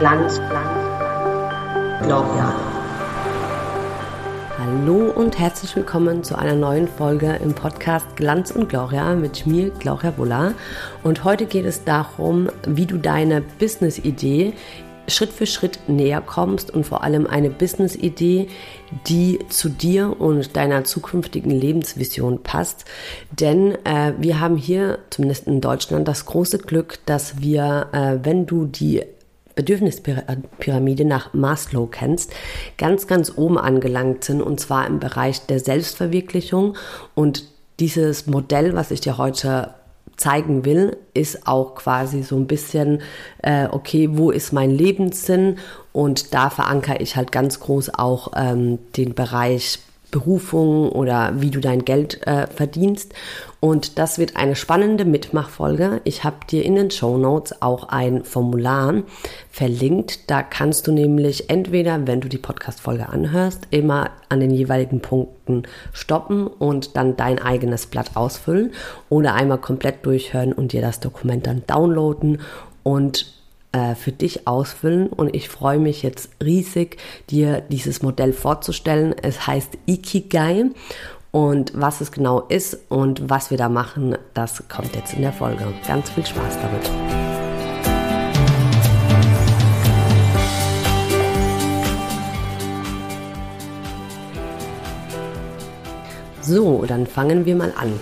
Glanz, 0.00 0.40
Glanz, 0.48 2.06
Gloria. 2.06 2.54
Hallo 4.58 5.10
und 5.10 5.38
herzlich 5.38 5.76
willkommen 5.76 6.24
zu 6.24 6.38
einer 6.38 6.54
neuen 6.54 6.88
Folge 6.88 7.38
im 7.44 7.52
Podcast 7.52 8.06
Glanz 8.16 8.50
und 8.50 8.70
Gloria 8.70 9.14
mit 9.14 9.46
mir, 9.46 9.68
Gloria 9.68 10.10
Bulla. 10.10 10.54
Und 11.02 11.24
heute 11.24 11.44
geht 11.44 11.66
es 11.66 11.84
darum, 11.84 12.48
wie 12.66 12.86
du 12.86 12.96
deine 12.96 13.42
Business-Idee 13.42 14.54
Schritt 15.06 15.32
für 15.32 15.44
Schritt 15.44 15.80
näher 15.86 16.22
kommst 16.22 16.70
und 16.70 16.86
vor 16.86 17.04
allem 17.04 17.26
eine 17.26 17.50
Business-Idee, 17.50 18.48
die 19.06 19.38
zu 19.50 19.68
dir 19.68 20.18
und 20.18 20.56
deiner 20.56 20.84
zukünftigen 20.84 21.50
Lebensvision 21.50 22.42
passt. 22.42 22.86
Denn 23.38 23.74
äh, 23.84 24.14
wir 24.18 24.40
haben 24.40 24.56
hier, 24.56 25.00
zumindest 25.10 25.46
in 25.46 25.60
Deutschland, 25.60 26.08
das 26.08 26.24
große 26.24 26.56
Glück, 26.56 27.00
dass 27.04 27.42
wir, 27.42 27.88
äh, 27.92 28.24
wenn 28.24 28.46
du 28.46 28.64
die 28.64 29.02
Bedürfnispyramide 29.60 31.04
nach 31.04 31.34
Maslow 31.34 31.86
kennst, 31.86 32.32
ganz, 32.78 33.06
ganz 33.06 33.32
oben 33.36 33.58
angelangt 33.58 34.24
sind 34.24 34.40
und 34.40 34.58
zwar 34.58 34.86
im 34.86 35.00
Bereich 35.00 35.44
der 35.46 35.60
Selbstverwirklichung. 35.60 36.76
Und 37.14 37.44
dieses 37.78 38.26
Modell, 38.26 38.74
was 38.74 38.90
ich 38.90 39.02
dir 39.02 39.18
heute 39.18 39.74
zeigen 40.16 40.64
will, 40.64 40.96
ist 41.12 41.46
auch 41.46 41.74
quasi 41.74 42.22
so 42.22 42.36
ein 42.36 42.46
bisschen, 42.46 43.02
äh, 43.42 43.68
okay, 43.70 44.08
wo 44.12 44.30
ist 44.30 44.52
mein 44.52 44.70
Lebenssinn? 44.70 45.58
Und 45.92 46.32
da 46.32 46.48
verankere 46.48 46.98
ich 46.98 47.16
halt 47.16 47.30
ganz 47.30 47.60
groß 47.60 47.94
auch 47.94 48.32
ähm, 48.36 48.78
den 48.96 49.14
Bereich 49.14 49.78
Berufung 50.10 50.90
oder 50.90 51.32
wie 51.40 51.50
du 51.50 51.60
dein 51.60 51.84
Geld 51.84 52.26
äh, 52.26 52.46
verdienst. 52.46 53.14
Und 53.60 53.98
das 53.98 54.18
wird 54.18 54.36
eine 54.36 54.56
spannende 54.56 55.04
Mitmachfolge. 55.04 56.00
Ich 56.04 56.24
habe 56.24 56.46
dir 56.50 56.64
in 56.64 56.76
den 56.76 56.90
Show 56.90 57.18
Notes 57.18 57.60
auch 57.60 57.90
ein 57.90 58.24
Formular 58.24 59.02
verlinkt. 59.50 60.30
Da 60.30 60.42
kannst 60.42 60.86
du 60.86 60.92
nämlich 60.92 61.50
entweder, 61.50 62.06
wenn 62.06 62.20
du 62.20 62.28
die 62.28 62.38
Podcast-Folge 62.38 63.08
anhörst, 63.08 63.68
immer 63.70 64.10
an 64.28 64.40
den 64.40 64.50
jeweiligen 64.50 65.00
Punkten 65.00 65.64
stoppen 65.92 66.46
und 66.46 66.96
dann 66.96 67.16
dein 67.16 67.38
eigenes 67.38 67.86
Blatt 67.86 68.16
ausfüllen 68.16 68.72
oder 69.08 69.34
einmal 69.34 69.58
komplett 69.58 70.06
durchhören 70.06 70.52
und 70.52 70.72
dir 70.72 70.80
das 70.80 71.00
Dokument 71.00 71.46
dann 71.46 71.62
downloaden 71.66 72.40
und 72.82 73.39
äh, 73.72 73.94
für 73.94 74.12
dich 74.12 74.46
ausfüllen 74.46 75.08
und 75.08 75.34
ich 75.34 75.48
freue 75.48 75.78
mich 75.78 76.02
jetzt 76.02 76.30
riesig, 76.42 76.98
dir 77.30 77.60
dieses 77.60 78.02
Modell 78.02 78.32
vorzustellen. 78.32 79.14
Es 79.22 79.46
heißt 79.46 79.78
Ikigai 79.86 80.66
und 81.30 81.72
was 81.74 82.00
es 82.00 82.10
genau 82.10 82.40
ist 82.40 82.76
und 82.88 83.30
was 83.30 83.50
wir 83.50 83.58
da 83.58 83.68
machen, 83.68 84.16
das 84.34 84.64
kommt 84.68 84.96
jetzt 84.96 85.14
in 85.14 85.22
der 85.22 85.32
Folge. 85.32 85.64
Ganz 85.86 86.10
viel 86.10 86.26
Spaß 86.26 86.58
damit. 86.60 86.90
So, 96.42 96.84
dann 96.84 97.06
fangen 97.06 97.44
wir 97.44 97.54
mal 97.54 97.72
an. 97.76 97.92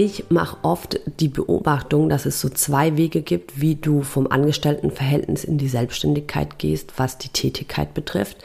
Ich 0.00 0.30
mache 0.30 0.58
oft 0.62 1.00
die 1.18 1.26
Beobachtung, 1.26 2.08
dass 2.08 2.24
es 2.24 2.40
so 2.40 2.48
zwei 2.48 2.96
Wege 2.96 3.20
gibt, 3.20 3.60
wie 3.60 3.74
du 3.74 4.02
vom 4.02 4.28
Angestelltenverhältnis 4.30 5.42
in 5.42 5.58
die 5.58 5.66
Selbstständigkeit 5.66 6.60
gehst, 6.60 6.92
was 6.98 7.18
die 7.18 7.30
Tätigkeit 7.30 7.94
betrifft. 7.94 8.36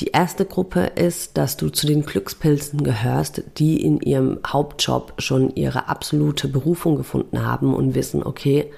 Die 0.00 0.08
erste 0.08 0.44
Gruppe 0.44 0.90
ist, 0.96 1.38
dass 1.38 1.56
du 1.56 1.70
zu 1.70 1.86
den 1.86 2.04
Glückspilzen 2.04 2.84
gehörst, 2.84 3.42
die 3.56 3.82
in 3.82 4.02
ihrem 4.02 4.40
Hauptjob 4.46 5.14
schon 5.16 5.56
ihre 5.56 5.88
absolute 5.88 6.46
Berufung 6.46 6.96
gefunden 6.96 7.42
haben 7.42 7.72
und 7.72 7.94
wissen, 7.94 8.22
okay, 8.22 8.70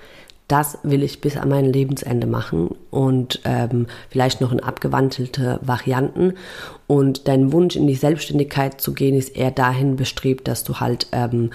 das 0.51 0.79
will 0.83 1.05
ich 1.05 1.21
bis 1.21 1.37
an 1.37 1.49
mein 1.49 1.73
Lebensende 1.73 2.27
machen 2.27 2.75
und 2.91 3.41
ähm, 3.45 3.87
vielleicht 4.09 4.41
noch 4.41 4.51
in 4.51 4.59
abgewandelte 4.59 5.61
Varianten. 5.63 6.35
Und 6.89 7.29
dein 7.29 7.53
Wunsch 7.53 7.77
in 7.77 7.87
die 7.87 7.95
Selbstständigkeit 7.95 8.81
zu 8.81 8.93
gehen 8.93 9.15
ist 9.15 9.37
eher 9.37 9.53
dahin 9.53 9.95
bestrebt, 9.95 10.49
dass 10.49 10.65
du 10.65 10.81
halt 10.81 11.07
ähm, 11.13 11.51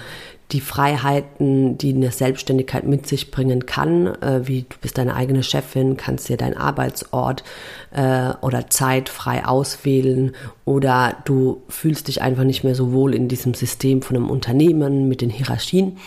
die 0.52 0.62
Freiheiten, 0.62 1.78
die 1.78 1.94
eine 1.94 2.12
Selbstständigkeit 2.12 2.86
mit 2.86 3.08
sich 3.08 3.32
bringen 3.32 3.66
kann, 3.66 4.08
äh, 4.22 4.48
wie 4.48 4.64
du 4.64 4.76
bist 4.80 4.98
deine 4.98 5.16
eigene 5.16 5.42
Chefin, 5.42 5.98
kannst 5.98 6.30
dir 6.30 6.38
deinen 6.38 6.56
Arbeitsort 6.56 7.44
äh, 7.92 8.30
oder 8.42 8.70
Zeit 8.70 9.10
frei 9.10 9.46
auswählen 9.46 10.36
oder 10.64 11.18
du 11.26 11.64
fühlst 11.68 12.08
dich 12.08 12.22
einfach 12.22 12.44
nicht 12.44 12.64
mehr 12.64 12.76
so 12.76 12.94
wohl 12.94 13.16
in 13.16 13.28
diesem 13.28 13.54
System 13.56 14.02
von 14.02 14.18
einem 14.18 14.30
Unternehmen 14.30 15.08
mit 15.08 15.22
den 15.22 15.30
Hierarchien. 15.30 15.98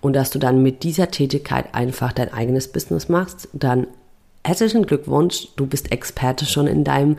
Und 0.00 0.14
dass 0.14 0.30
du 0.30 0.38
dann 0.38 0.62
mit 0.62 0.82
dieser 0.82 1.10
Tätigkeit 1.10 1.74
einfach 1.74 2.12
dein 2.12 2.32
eigenes 2.32 2.68
Business 2.68 3.08
machst, 3.08 3.48
dann 3.52 3.86
herzlichen 4.44 4.86
Glückwunsch, 4.86 5.48
du 5.56 5.66
bist 5.66 5.90
Experte 5.90 6.44
schon 6.44 6.66
in 6.66 6.84
deinem 6.84 7.16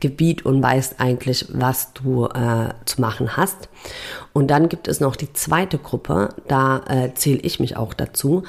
Gebiet 0.00 0.44
und 0.44 0.62
weißt 0.62 0.96
eigentlich, 0.98 1.46
was 1.48 1.94
du 1.94 2.26
äh, 2.26 2.68
zu 2.84 3.00
machen 3.00 3.36
hast. 3.36 3.68
Und 4.34 4.48
dann 4.48 4.68
gibt 4.68 4.86
es 4.86 5.00
noch 5.00 5.16
die 5.16 5.32
zweite 5.32 5.78
Gruppe, 5.78 6.34
da 6.48 6.82
äh, 6.88 7.14
zähle 7.14 7.40
ich 7.40 7.60
mich 7.60 7.76
auch 7.76 7.94
dazu. 7.94 8.42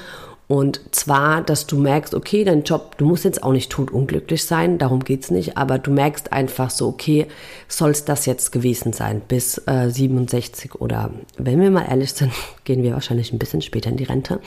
Und 0.47 0.79
zwar, 0.95 1.41
dass 1.41 1.67
du 1.67 1.77
merkst, 1.77 2.15
okay, 2.15 2.45
dein 2.45 2.63
Job, 2.63 2.97
du 2.97 3.05
musst 3.05 3.25
jetzt 3.25 3.43
auch 3.43 3.51
nicht 3.51 3.69
totunglücklich 3.69 4.45
sein, 4.45 4.77
darum 4.77 5.03
geht's 5.03 5.29
nicht, 5.29 5.57
aber 5.57 5.77
du 5.77 5.91
merkst 5.91 6.31
einfach 6.31 6.69
so, 6.69 6.87
okay, 6.87 7.27
soll 7.67 7.91
es 7.91 8.05
das 8.05 8.25
jetzt 8.25 8.53
gewesen 8.53 8.93
sein, 8.93 9.21
bis 9.27 9.61
äh, 9.67 9.89
67 9.89 10.75
oder 10.75 11.11
wenn 11.37 11.59
wir 11.59 11.69
mal 11.69 11.85
ehrlich 11.89 12.13
sind, 12.13 12.31
gehen 12.63 12.81
wir 12.81 12.93
wahrscheinlich 12.93 13.33
ein 13.33 13.39
bisschen 13.39 13.61
später 13.61 13.89
in 13.89 13.97
die 13.97 14.05
Rente. 14.05 14.39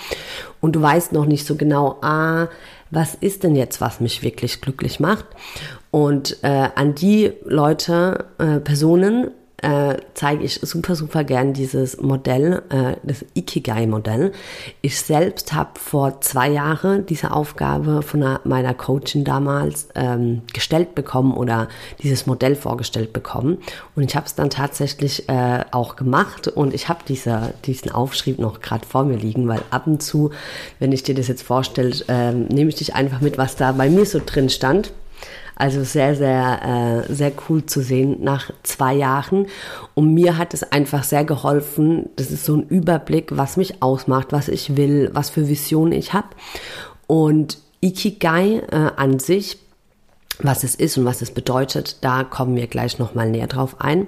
Und 0.61 0.75
du 0.75 0.81
weißt 0.81 1.13
noch 1.13 1.27
nicht 1.27 1.47
so 1.47 1.57
genau, 1.57 1.99
ah, 2.01 2.49
was 2.91 3.15
ist 3.15 3.45
denn 3.45 3.55
jetzt, 3.55 3.83
was 3.83 4.01
mich 4.01 4.23
wirklich 4.23 4.63
glücklich 4.63 5.01
macht? 5.01 5.27
Und 5.91 6.39
äh, 6.43 6.69
an 6.75 6.95
die 6.95 7.33
Leute, 7.45 8.25
äh, 8.39 8.59
Personen, 8.59 9.31
äh, 9.63 9.97
zeige 10.15 10.45
ich 10.45 10.61
super, 10.63 10.95
super 10.95 11.25
gern 11.25 11.53
dieses 11.53 12.01
Modell, 12.01 12.63
äh, 12.71 12.97
das 13.03 13.25
Ikigai-Modell. 13.35 14.33
Ich 14.81 15.01
selbst 15.01 15.53
habe 15.53 15.79
vor 15.79 16.21
zwei 16.21 16.49
Jahren 16.49 17.07
diese 17.07 17.33
Aufgabe 17.33 18.03
von 18.03 18.23
einer, 18.23 18.41
meiner 18.45 18.75
Coachin 18.75 19.25
damals 19.25 19.89
ähm, 19.95 20.43
gestellt 20.53 20.95
bekommen 20.95 21.35
oder 21.35 21.69
dieses 22.03 22.27
Modell 22.27 22.57
vorgestellt 22.57 23.13
bekommen. 23.13 23.59
Und 23.97 24.05
ich 24.05 24.17
habe 24.17 24.27
es 24.27 24.35
dann 24.35 24.51
tatsächlich 24.51 25.29
äh, 25.29 25.65
auch 25.71 25.97
gemacht 25.97 26.49
und 26.49 26.75
ich 26.75 26.89
habe 26.89 27.01
diese, 27.07 27.55
diesen 27.65 27.91
Aufschrieb 27.91 28.39
noch 28.39 28.61
gerade 28.61 28.87
vor 28.87 29.05
mir 29.05 29.17
liegen, 29.17 29.47
weil 29.49 29.63
ab 29.71 29.87
und 29.87 30.03
zu, 30.03 30.31
wenn 30.79 30.93
ich 30.93 31.03
dir 31.03 31.15
das 31.15 31.29
jetzt 31.29 31.43
vorstelle, 31.43 31.95
äh, 32.09 32.33
nehme 32.33 32.71
ich 32.71 32.77
dich 32.77 32.95
einfach 32.95 33.21
mit, 33.21 33.39
was 33.39 33.57
da 33.57 33.73
bei 33.73 33.91
mir 33.91 34.07
so 34.07 34.21
drin 34.25 34.49
stand. 34.49 34.93
Also 35.61 35.85
sehr, 35.85 36.17
sehr, 36.17 37.05
äh, 37.09 37.13
sehr 37.13 37.33
cool 37.49 37.67
zu 37.67 37.83
sehen 37.83 38.17
nach 38.23 38.51
zwei 38.63 38.95
Jahren. 38.95 39.47
Und 39.95 40.15
mir 40.15 40.39
hat 40.39 40.55
es 40.55 40.73
einfach 40.73 41.05
sehr 41.05 41.25
geholfen. 41.25 42.09
Das 42.17 42.31
ist 42.31 42.47
so 42.47 42.57
ein 42.57 42.67
Überblick, 42.67 43.37
was 43.37 43.59
mich 43.59 43.83
ausmacht, 43.83 44.29
was 44.33 44.49
ich 44.49 44.77
will, 44.79 45.11
was 45.13 45.29
für 45.29 45.49
Visionen 45.49 45.93
ich 45.93 46.15
habe. 46.15 46.29
Und 47.07 47.59
Ikigai 47.83 48.63
äh, 48.71 48.91
an 48.97 49.19
sich, 49.19 49.59
was 50.39 50.65
es 50.65 50.75
ist 50.75 50.97
und 50.97 51.05
was 51.05 51.21
es 51.21 51.31
bedeutet, 51.31 51.99
da 52.03 52.25
kommen 52.25 52.57
wir 52.57 52.67
gleich 52.67 52.99
nochmal 52.99 53.29
näher 53.29 53.47
drauf 53.47 53.77
ein. 53.81 54.07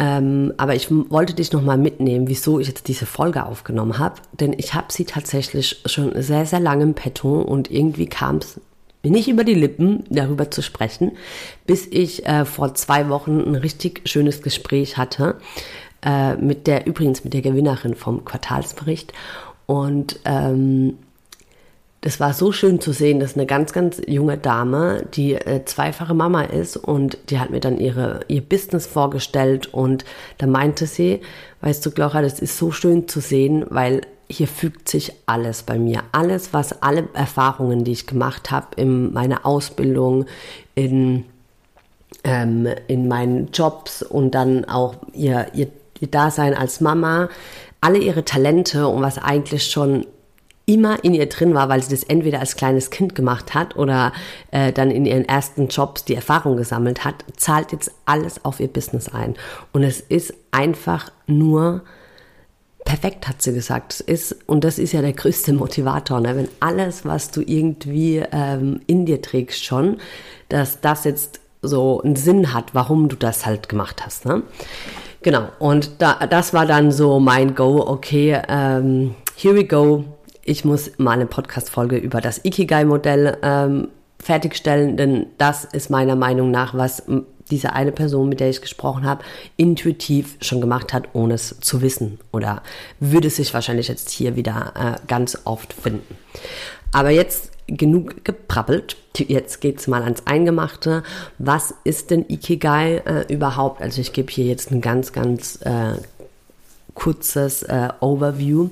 Ähm, 0.00 0.54
aber 0.56 0.74
ich 0.74 0.88
wollte 0.90 1.34
dich 1.34 1.52
nochmal 1.52 1.78
mitnehmen, 1.78 2.26
wieso 2.26 2.58
ich 2.58 2.66
jetzt 2.66 2.88
diese 2.88 3.06
Folge 3.06 3.46
aufgenommen 3.46 3.98
habe. 3.98 4.16
Denn 4.32 4.52
ich 4.56 4.74
habe 4.74 4.92
sie 4.92 5.04
tatsächlich 5.04 5.82
schon 5.86 6.20
sehr, 6.20 6.46
sehr 6.46 6.58
lange 6.58 6.82
im 6.82 6.94
Petto 6.94 7.40
und 7.40 7.70
irgendwie 7.70 8.06
kam 8.06 8.38
es 8.38 8.60
mir 9.04 9.10
nicht 9.10 9.28
über 9.28 9.44
die 9.44 9.54
Lippen, 9.54 10.04
darüber 10.08 10.50
zu 10.50 10.62
sprechen, 10.62 11.12
bis 11.66 11.86
ich 11.86 12.26
äh, 12.26 12.44
vor 12.44 12.74
zwei 12.74 13.08
Wochen 13.08 13.40
ein 13.40 13.54
richtig 13.54 14.08
schönes 14.08 14.42
Gespräch 14.42 14.96
hatte 14.96 15.36
äh, 16.04 16.36
mit 16.36 16.66
der, 16.66 16.86
übrigens 16.86 17.24
mit 17.24 17.34
der 17.34 17.42
Gewinnerin 17.42 17.94
vom 17.94 18.24
Quartalsbericht. 18.24 19.12
Und 19.66 20.20
ähm, 20.24 20.98
das 22.04 22.20
war 22.20 22.34
so 22.34 22.52
schön 22.52 22.82
zu 22.82 22.92
sehen, 22.92 23.18
dass 23.18 23.34
eine 23.34 23.46
ganz, 23.46 23.72
ganz 23.72 24.02
junge 24.06 24.36
Dame, 24.36 25.06
die 25.14 25.34
äh, 25.34 25.64
zweifache 25.64 26.12
Mama 26.12 26.42
ist 26.42 26.76
und 26.76 27.16
die 27.30 27.38
hat 27.38 27.48
mir 27.48 27.60
dann 27.60 27.78
ihre, 27.78 28.20
ihr 28.28 28.42
Business 28.42 28.86
vorgestellt 28.86 29.72
und 29.72 30.04
da 30.36 30.46
meinte 30.46 30.86
sie, 30.86 31.22
weißt 31.62 31.84
du, 31.86 31.90
Gloria, 31.92 32.20
das 32.20 32.40
ist 32.40 32.58
so 32.58 32.72
schön 32.72 33.08
zu 33.08 33.20
sehen, 33.20 33.64
weil 33.70 34.02
hier 34.28 34.48
fügt 34.48 34.88
sich 34.88 35.12
alles 35.26 35.62
bei 35.62 35.78
mir. 35.78 36.02
Alles, 36.12 36.52
was 36.52 36.82
alle 36.82 37.08
Erfahrungen, 37.14 37.84
die 37.84 37.92
ich 37.92 38.06
gemacht 38.06 38.50
habe 38.50 38.68
in 38.76 39.12
meiner 39.12 39.44
Ausbildung, 39.44 40.26
in, 40.74 41.24
ähm, 42.24 42.68
in 42.88 43.08
meinen 43.08 43.50
Jobs 43.52 44.02
und 44.02 44.34
dann 44.34 44.64
auch 44.64 44.96
ihr, 45.12 45.48
ihr, 45.54 45.68
ihr 46.00 46.08
Dasein 46.08 46.54
als 46.54 46.80
Mama, 46.80 47.28
alle 47.80 47.98
ihre 47.98 48.24
Talente 48.24 48.88
und 48.88 49.02
was 49.02 49.18
eigentlich 49.18 49.70
schon 49.70 50.06
immer 50.66 51.04
in 51.04 51.12
ihr 51.12 51.28
drin 51.28 51.54
war, 51.54 51.68
weil 51.68 51.82
sie 51.82 51.90
das 51.90 52.04
entweder 52.04 52.40
als 52.40 52.56
kleines 52.56 52.90
Kind 52.90 53.14
gemacht 53.14 53.52
hat 53.52 53.76
oder 53.76 54.12
äh, 54.50 54.72
dann 54.72 54.90
in 54.90 55.04
ihren 55.04 55.26
ersten 55.26 55.68
Jobs 55.68 56.04
die 56.04 56.14
Erfahrung 56.14 56.56
gesammelt 56.56 57.04
hat, 57.04 57.16
zahlt 57.36 57.72
jetzt 57.72 57.92
alles 58.06 58.44
auf 58.44 58.60
ihr 58.60 58.68
Business 58.68 59.10
ein. 59.10 59.34
Und 59.72 59.82
es 59.82 60.00
ist 60.00 60.32
einfach 60.50 61.10
nur 61.26 61.82
perfekt, 62.84 63.28
hat 63.28 63.42
sie 63.42 63.52
gesagt. 63.52 63.94
Es 63.94 64.00
ist, 64.00 64.36
und 64.46 64.64
das 64.64 64.78
ist 64.78 64.92
ja 64.92 65.00
der 65.00 65.12
größte 65.12 65.52
Motivator, 65.52 66.20
ne? 66.20 66.36
wenn 66.36 66.48
alles, 66.60 67.04
was 67.04 67.30
du 67.30 67.40
irgendwie 67.40 68.22
ähm, 68.32 68.80
in 68.86 69.06
dir 69.06 69.22
trägst 69.22 69.64
schon, 69.64 69.98
dass 70.48 70.80
das 70.80 71.04
jetzt 71.04 71.40
so 71.62 72.00
einen 72.02 72.16
Sinn 72.16 72.52
hat, 72.52 72.74
warum 72.74 73.08
du 73.08 73.16
das 73.16 73.46
halt 73.46 73.68
gemacht 73.68 74.04
hast. 74.04 74.26
Ne? 74.26 74.42
Genau, 75.22 75.48
und 75.58 76.02
da, 76.02 76.26
das 76.26 76.52
war 76.52 76.66
dann 76.66 76.92
so 76.92 77.18
mein 77.18 77.54
Go, 77.54 77.82
okay, 77.86 78.40
ähm, 78.48 79.14
here 79.36 79.54
we 79.54 79.64
go. 79.64 80.04
Ich 80.44 80.66
muss 80.66 80.92
mal 80.98 81.12
eine 81.12 81.26
Podcast-Folge 81.26 81.96
über 81.96 82.20
das 82.20 82.44
Ikigai-Modell 82.44 83.38
ähm, 83.42 83.88
fertigstellen, 84.22 84.98
denn 84.98 85.26
das 85.38 85.64
ist 85.64 85.88
meiner 85.88 86.16
Meinung 86.16 86.50
nach, 86.50 86.74
was 86.74 87.02
diese 87.54 87.72
eine 87.72 87.92
Person, 87.92 88.28
mit 88.28 88.40
der 88.40 88.50
ich 88.50 88.60
gesprochen 88.60 89.06
habe, 89.06 89.22
intuitiv 89.56 90.36
schon 90.40 90.60
gemacht 90.60 90.92
hat, 90.92 91.10
ohne 91.12 91.34
es 91.34 91.60
zu 91.60 91.82
wissen. 91.82 92.18
Oder 92.32 92.62
würde 92.98 93.30
sich 93.30 93.54
wahrscheinlich 93.54 93.86
jetzt 93.86 94.10
hier 94.10 94.34
wieder 94.34 94.72
äh, 94.74 95.06
ganz 95.06 95.38
oft 95.44 95.72
finden. 95.72 96.16
Aber 96.90 97.10
jetzt 97.10 97.52
genug 97.68 98.24
geprabbelt. 98.24 98.96
Jetzt 99.16 99.60
geht's 99.60 99.86
mal 99.86 100.02
ans 100.02 100.26
Eingemachte. 100.26 101.04
Was 101.38 101.74
ist 101.84 102.10
denn 102.10 102.24
Ikigai 102.28 102.96
äh, 103.06 103.32
überhaupt? 103.32 103.80
Also 103.80 104.00
ich 104.00 104.12
gebe 104.12 104.32
hier 104.32 104.46
jetzt 104.46 104.72
ein 104.72 104.80
ganz, 104.80 105.12
ganz 105.12 105.60
äh, 105.62 105.94
kurzes 106.94 107.62
äh, 107.62 107.88
Overview. 108.00 108.70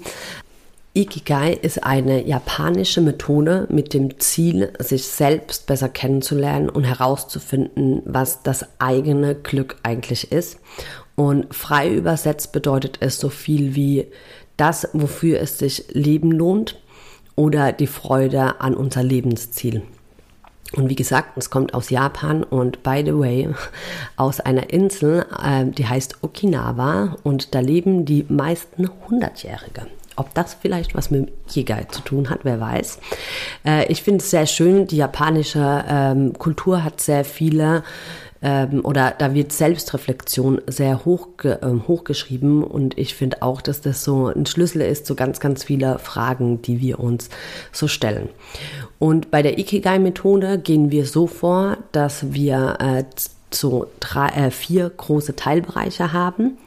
Ikigai 0.94 1.54
ist 1.54 1.84
eine 1.84 2.26
japanische 2.26 3.00
Methode 3.00 3.66
mit 3.70 3.94
dem 3.94 4.20
Ziel, 4.20 4.74
sich 4.78 5.06
selbst 5.06 5.66
besser 5.66 5.88
kennenzulernen 5.88 6.68
und 6.68 6.84
herauszufinden, 6.84 8.02
was 8.04 8.42
das 8.42 8.66
eigene 8.78 9.34
Glück 9.34 9.76
eigentlich 9.82 10.30
ist. 10.32 10.58
Und 11.16 11.54
frei 11.54 11.94
übersetzt 11.94 12.52
bedeutet 12.52 12.98
es 13.00 13.18
so 13.18 13.30
viel 13.30 13.74
wie 13.74 14.06
das, 14.58 14.86
wofür 14.92 15.40
es 15.40 15.58
sich 15.58 15.86
leben 15.92 16.30
lohnt 16.30 16.78
oder 17.36 17.72
die 17.72 17.86
Freude 17.86 18.60
an 18.60 18.74
unser 18.74 19.02
Lebensziel. 19.02 19.80
Und 20.76 20.90
wie 20.90 20.94
gesagt, 20.94 21.38
es 21.38 21.48
kommt 21.48 21.72
aus 21.72 21.88
Japan 21.88 22.42
und 22.44 22.82
by 22.82 23.02
the 23.02 23.18
way, 23.18 23.48
aus 24.16 24.40
einer 24.40 24.68
Insel, 24.70 25.24
äh, 25.42 25.64
die 25.64 25.86
heißt 25.86 26.22
Okinawa 26.22 27.16
und 27.22 27.54
da 27.54 27.60
leben 27.60 28.04
die 28.04 28.26
meisten 28.28 28.90
Hundertjährige. 29.08 29.86
Ob 30.22 30.32
das 30.34 30.54
vielleicht 30.54 30.94
was 30.94 31.10
mit 31.10 31.32
Kigai 31.48 31.84
zu 31.90 32.00
tun 32.00 32.30
hat, 32.30 32.40
wer 32.44 32.60
weiß. 32.60 33.00
Äh, 33.66 33.90
ich 33.90 34.02
finde 34.02 34.22
es 34.22 34.30
sehr 34.30 34.46
schön, 34.46 34.86
die 34.86 34.98
japanische 34.98 35.84
ähm, 35.88 36.32
Kultur 36.38 36.84
hat 36.84 37.00
sehr 37.00 37.24
viele 37.24 37.82
ähm, 38.40 38.84
oder 38.84 39.14
da 39.16 39.34
wird 39.34 39.52
Selbstreflexion 39.52 40.60
sehr 40.68 41.04
hoch, 41.04 41.26
ähm, 41.44 41.88
hochgeschrieben 41.88 42.62
und 42.62 42.96
ich 42.96 43.16
finde 43.16 43.42
auch, 43.42 43.60
dass 43.60 43.80
das 43.80 44.04
so 44.04 44.28
ein 44.28 44.46
Schlüssel 44.46 44.82
ist 44.82 45.06
zu 45.06 45.16
ganz, 45.16 45.40
ganz 45.40 45.64
viele 45.64 45.98
Fragen, 45.98 46.62
die 46.62 46.80
wir 46.80 47.00
uns 47.00 47.30
so 47.72 47.88
stellen. 47.88 48.28
Und 49.00 49.32
bei 49.32 49.42
der 49.42 49.58
Ikigai-Methode 49.58 50.58
gehen 50.58 50.92
wir 50.92 51.06
so 51.06 51.26
vor, 51.26 51.78
dass 51.90 52.32
wir 52.32 52.76
äh, 52.78 53.04
so 53.50 53.88
drei, 54.00 54.28
äh, 54.28 54.50
vier 54.50 54.90
große 54.90 55.36
Teilbereiche 55.36 56.12
haben. 56.12 56.58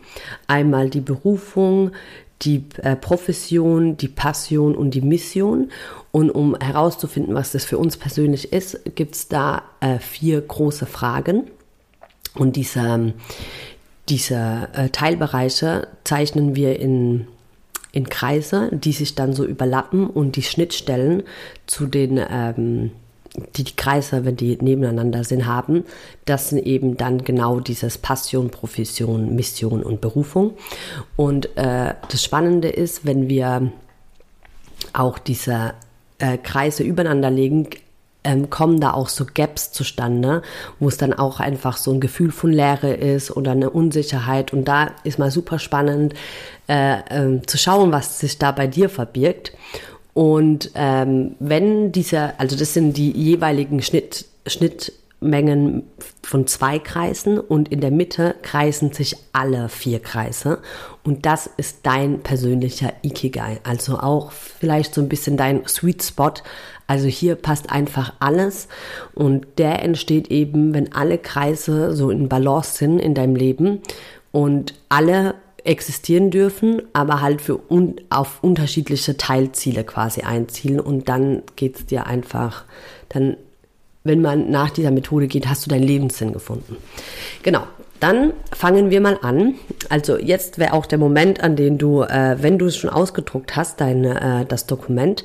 Einmal 0.48 0.90
die 0.90 1.02
Berufung, 1.02 1.92
die 2.42 2.66
äh, 2.82 2.96
Profession, 2.96 3.98
die 3.98 4.08
Passion 4.08 4.76
und 4.76 4.92
die 4.92 5.02
Mission. 5.02 5.70
Und 6.12 6.30
um 6.30 6.56
herauszufinden, 6.56 7.36
was 7.36 7.52
das 7.52 7.66
für 7.66 7.78
uns 7.78 7.98
persönlich 7.98 8.54
ist, 8.54 8.80
gibt 8.96 9.16
es 9.16 9.28
da 9.28 9.64
äh, 9.80 10.00
vier 10.00 10.42
große 10.42 10.86
Fragen. 10.86 11.46
Und 12.36 12.56
diese, 12.56 13.14
diese 14.10 14.70
äh, 14.74 14.90
Teilbereiche 14.90 15.88
zeichnen 16.04 16.56
wir 16.56 16.80
in, 16.80 17.28
in 17.92 18.10
Kreise, 18.10 18.70
die 18.72 18.92
sich 18.92 19.16
dann 19.16 19.34
so 19.34 19.46
überlappen 19.46 20.08
und 20.10 20.36
die 20.36 20.44
Schnittstellen 20.44 21.24
zu 21.66 21.88
den 21.88 22.20
ähm, 22.30 22.92
die, 23.56 23.64
die 23.64 23.76
Kreise, 23.76 24.26
wenn 24.26 24.36
die 24.36 24.58
nebeneinander 24.62 25.24
sind, 25.24 25.46
haben, 25.46 25.84
das 26.26 26.50
sind 26.50 26.60
eben 26.66 26.98
dann 26.98 27.24
genau 27.24 27.60
dieses 27.60 27.98
Passion, 27.98 28.50
Profession, 28.50 29.36
Mission 29.36 29.84
und 29.84 30.02
Berufung. 30.02 30.54
Und 31.16 31.58
äh, 31.58 31.94
das 32.10 32.24
Spannende 32.24 32.70
ist, 32.70 33.06
wenn 33.06 33.30
wir 33.30 33.72
auch 34.94 35.18
diese 35.20 35.74
äh, 36.20 36.38
Kreise 36.38 36.84
übereinander 36.84 37.30
legen, 37.30 37.68
ähm, 38.26 38.50
kommen 38.50 38.80
da 38.80 38.92
auch 38.92 39.08
so 39.08 39.26
Gaps 39.32 39.72
zustande, 39.72 40.42
wo 40.80 40.88
es 40.88 40.98
dann 40.98 41.14
auch 41.14 41.40
einfach 41.40 41.78
so 41.78 41.92
ein 41.92 42.00
Gefühl 42.00 42.32
von 42.32 42.52
Leere 42.52 42.94
ist 42.94 43.32
oder 43.32 43.52
eine 43.52 43.70
Unsicherheit. 43.70 44.52
Und 44.52 44.66
da 44.66 44.92
ist 45.04 45.20
mal 45.20 45.32
super 45.32 45.60
spannend 45.60 46.14
äh, 46.68 47.00
äh, 47.00 47.42
zu 47.46 47.58
schauen, 47.58 47.92
was 47.92 48.20
sich 48.20 48.38
da 48.40 48.52
bei 48.52 48.68
dir 48.68 48.90
verbirgt. 48.90 49.54
Und 50.16 50.72
ähm, 50.76 51.36
wenn 51.40 51.92
diese, 51.92 52.40
also 52.40 52.56
das 52.56 52.74
sind 52.74 52.96
die 52.96 53.12
jeweiligen 53.12 53.82
Schnitt, 53.82 54.26
Schnittmengen 54.48 55.84
von 56.24 56.48
zwei 56.48 56.80
Kreisen 56.80 57.38
und 57.38 57.68
in 57.68 57.82
der 57.82 57.92
Mitte 57.92 58.34
kreisen 58.42 58.94
sich 58.94 59.18
alle 59.34 59.68
vier 59.68 60.00
Kreise. 60.00 60.60
Und 61.04 61.26
das 61.26 61.50
ist 61.58 61.80
dein 61.84 62.22
persönlicher 62.22 62.94
Ikigai. 63.02 63.60
Also 63.64 64.00
auch 64.00 64.32
vielleicht 64.32 64.94
so 64.94 65.02
ein 65.02 65.10
bisschen 65.10 65.36
dein 65.36 65.68
Sweet 65.68 66.02
Spot. 66.02 66.32
Also 66.88 67.08
hier 67.08 67.36
passt 67.36 67.70
einfach 67.70 68.14
alles 68.20 68.70
und 69.16 69.46
der 69.58 69.84
entsteht 69.84 70.32
eben, 70.32 70.74
wenn 70.74 70.94
alle 70.94 71.18
Kreise 71.18 71.94
so 71.94 72.10
in 72.10 72.30
Balance 72.30 72.78
sind 72.78 73.00
in 73.00 73.16
deinem 73.16 73.36
Leben 73.36 73.82
und 74.32 74.76
alle 74.88 75.36
existieren 75.66 76.32
dürfen, 76.32 76.82
aber 76.94 77.22
halt 77.22 77.42
für 77.42 77.60
un 77.70 77.96
auf 78.10 78.40
unterschiedliche 78.42 79.18
Teilziele 79.18 79.84
quasi 79.84 80.22
einzielen 80.22 80.80
und 80.80 81.10
dann 81.10 81.44
geht 81.56 81.76
es 81.76 81.86
dir 81.86 82.06
einfach, 82.08 82.66
dann, 83.10 83.38
wenn 84.04 84.22
man 84.22 84.52
nach 84.52 84.70
dieser 84.70 84.92
Methode 84.92 85.28
geht, 85.28 85.48
hast 85.48 85.66
du 85.66 85.70
deinen 85.70 85.84
Lebenssinn 85.84 86.34
gefunden. 86.34 86.78
Genau. 87.44 87.64
Dann 88.02 88.34
fangen 88.52 88.92
wir 88.92 89.00
mal 89.00 89.18
an. 89.22 89.56
Also 89.88 90.18
jetzt 90.18 90.60
wäre 90.60 90.74
auch 90.74 90.86
der 90.86 91.00
Moment, 91.00 91.42
an 91.42 91.56
dem 91.56 91.78
du, 91.78 92.04
äh, 92.04 92.36
wenn 92.42 92.60
du 92.60 92.66
es 92.66 92.76
schon 92.76 92.90
ausgedruckt 92.90 93.56
hast, 93.56 93.80
dein, 93.80 94.04
äh, 94.04 94.46
das 94.46 94.68
Dokument, 94.68 95.24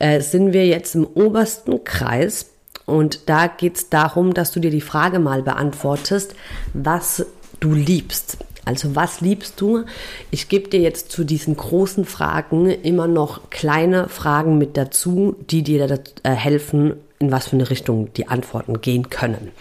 äh, 0.00 0.20
sind 0.20 0.52
wir 0.52 0.66
jetzt 0.66 0.96
im 0.96 1.06
obersten 1.06 1.84
Kreis. 1.84 2.50
Und 2.84 3.28
da 3.28 3.46
geht 3.46 3.76
es 3.76 3.88
darum, 3.90 4.34
dass 4.34 4.50
du 4.50 4.58
dir 4.58 4.72
die 4.72 4.80
Frage 4.80 5.20
mal 5.20 5.42
beantwortest, 5.42 6.34
was 6.74 7.24
du 7.60 7.72
liebst. 7.72 8.38
Also 8.64 8.94
was 8.94 9.20
liebst 9.20 9.60
du? 9.60 9.84
Ich 10.30 10.48
gebe 10.48 10.68
dir 10.68 10.80
jetzt 10.80 11.10
zu 11.10 11.24
diesen 11.24 11.56
großen 11.56 12.04
Fragen 12.04 12.70
immer 12.70 13.06
noch 13.06 13.50
kleine 13.50 14.08
Fragen 14.08 14.58
mit 14.58 14.76
dazu, 14.76 15.36
die 15.50 15.62
dir 15.62 16.00
äh, 16.22 16.30
helfen, 16.30 16.94
in 17.18 17.30
was 17.30 17.48
für 17.48 17.56
eine 17.56 17.68
Richtung 17.68 18.12
die 18.14 18.28
Antworten 18.28 18.80
gehen 18.80 19.10
können. 19.10 19.52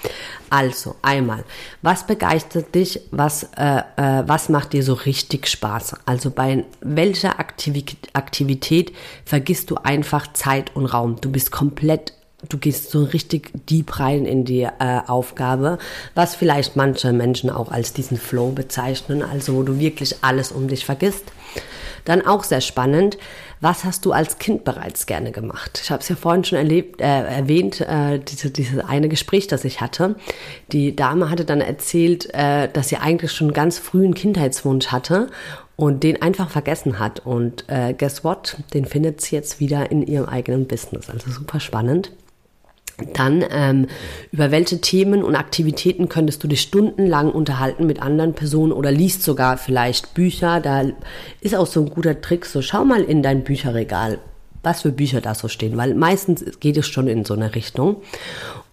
Also 0.49 0.95
einmal, 1.01 1.43
was 1.81 2.07
begeistert 2.07 2.73
dich? 2.73 3.01
Was, 3.11 3.49
äh, 3.57 3.81
äh, 3.97 4.23
was 4.25 4.47
macht 4.47 4.73
dir 4.73 4.83
so 4.83 4.93
richtig 4.93 5.47
Spaß? 5.47 5.95
Also 6.05 6.31
bei 6.31 6.65
welcher 6.79 7.39
Aktivität, 7.39 8.09
Aktivität 8.13 8.93
vergisst 9.25 9.71
du 9.71 9.75
einfach 9.75 10.31
Zeit 10.33 10.75
und 10.75 10.85
Raum? 10.85 11.17
Du 11.19 11.31
bist 11.31 11.51
komplett 11.51 12.13
du 12.47 12.57
gehst 12.57 12.91
so 12.91 13.03
richtig 13.03 13.51
deep 13.69 13.99
rein 13.99 14.25
in 14.25 14.45
die 14.45 14.61
äh, 14.63 15.01
Aufgabe, 15.07 15.77
was 16.15 16.35
vielleicht 16.35 16.75
manche 16.75 17.11
Menschen 17.11 17.49
auch 17.49 17.71
als 17.71 17.93
diesen 17.93 18.17
Flow 18.17 18.51
bezeichnen, 18.51 19.23
also 19.23 19.55
wo 19.55 19.63
du 19.63 19.79
wirklich 19.79 20.17
alles 20.21 20.51
um 20.51 20.67
dich 20.67 20.85
vergisst. 20.85 21.25
Dann 22.05 22.25
auch 22.25 22.43
sehr 22.43 22.61
spannend, 22.61 23.17
was 23.61 23.83
hast 23.83 24.05
du 24.05 24.13
als 24.13 24.37
Kind 24.37 24.63
bereits 24.63 25.05
gerne 25.05 25.31
gemacht? 25.31 25.81
Ich 25.83 25.91
habe 25.91 26.01
es 26.01 26.07
ja 26.07 26.15
vorhin 26.15 26.45
schon 26.45 26.57
erlebt, 26.57 27.01
äh, 27.01 27.05
erwähnt, 27.05 27.81
äh, 27.81 28.19
diese, 28.19 28.51
dieses 28.51 28.79
eine 28.79 29.09
Gespräch, 29.09 29.47
das 29.47 29.65
ich 29.65 29.81
hatte. 29.81 30.15
Die 30.71 30.95
Dame 30.95 31.29
hatte 31.29 31.43
dann 31.43 31.59
erzählt, 31.59 32.33
äh, 32.33 32.69
dass 32.69 32.87
sie 32.87 32.97
eigentlich 32.97 33.33
schon 33.33 33.51
ganz 33.51 33.77
frühen 33.77 34.13
Kindheitswunsch 34.13 34.87
hatte 34.87 35.27
und 35.75 36.03
den 36.03 36.21
einfach 36.21 36.49
vergessen 36.49 36.99
hat. 36.99 37.25
Und 37.25 37.65
äh, 37.67 37.93
guess 37.93 38.23
what? 38.23 38.57
Den 38.73 38.85
findet 38.85 39.19
sie 39.19 39.35
jetzt 39.35 39.59
wieder 39.59 39.91
in 39.91 40.03
ihrem 40.03 40.27
eigenen 40.27 40.65
Business. 40.65 41.09
Also 41.09 41.29
super 41.29 41.59
spannend. 41.59 42.11
Dann, 43.13 43.43
ähm, 43.49 43.87
über 44.31 44.51
welche 44.51 44.81
Themen 44.81 45.23
und 45.23 45.35
Aktivitäten 45.35 46.09
könntest 46.09 46.43
du 46.43 46.47
dich 46.47 46.61
stundenlang 46.61 47.31
unterhalten 47.31 47.85
mit 47.85 48.01
anderen 48.01 48.33
Personen 48.33 48.71
oder 48.71 48.91
liest 48.91 49.23
sogar 49.23 49.57
vielleicht 49.57 50.13
Bücher? 50.13 50.59
Da 50.59 50.83
ist 51.41 51.55
auch 51.55 51.67
so 51.67 51.81
ein 51.81 51.89
guter 51.89 52.21
Trick. 52.21 52.45
So, 52.45 52.61
schau 52.61 52.85
mal 52.85 53.01
in 53.01 53.23
dein 53.23 53.43
Bücherregal, 53.43 54.19
was 54.63 54.81
für 54.81 54.91
Bücher 54.91 55.21
da 55.21 55.35
so 55.35 55.47
stehen, 55.47 55.77
weil 55.77 55.93
meistens 55.95 56.59
geht 56.59 56.77
es 56.77 56.87
schon 56.87 57.07
in 57.07 57.25
so 57.25 57.33
eine 57.33 57.55
Richtung. 57.55 57.97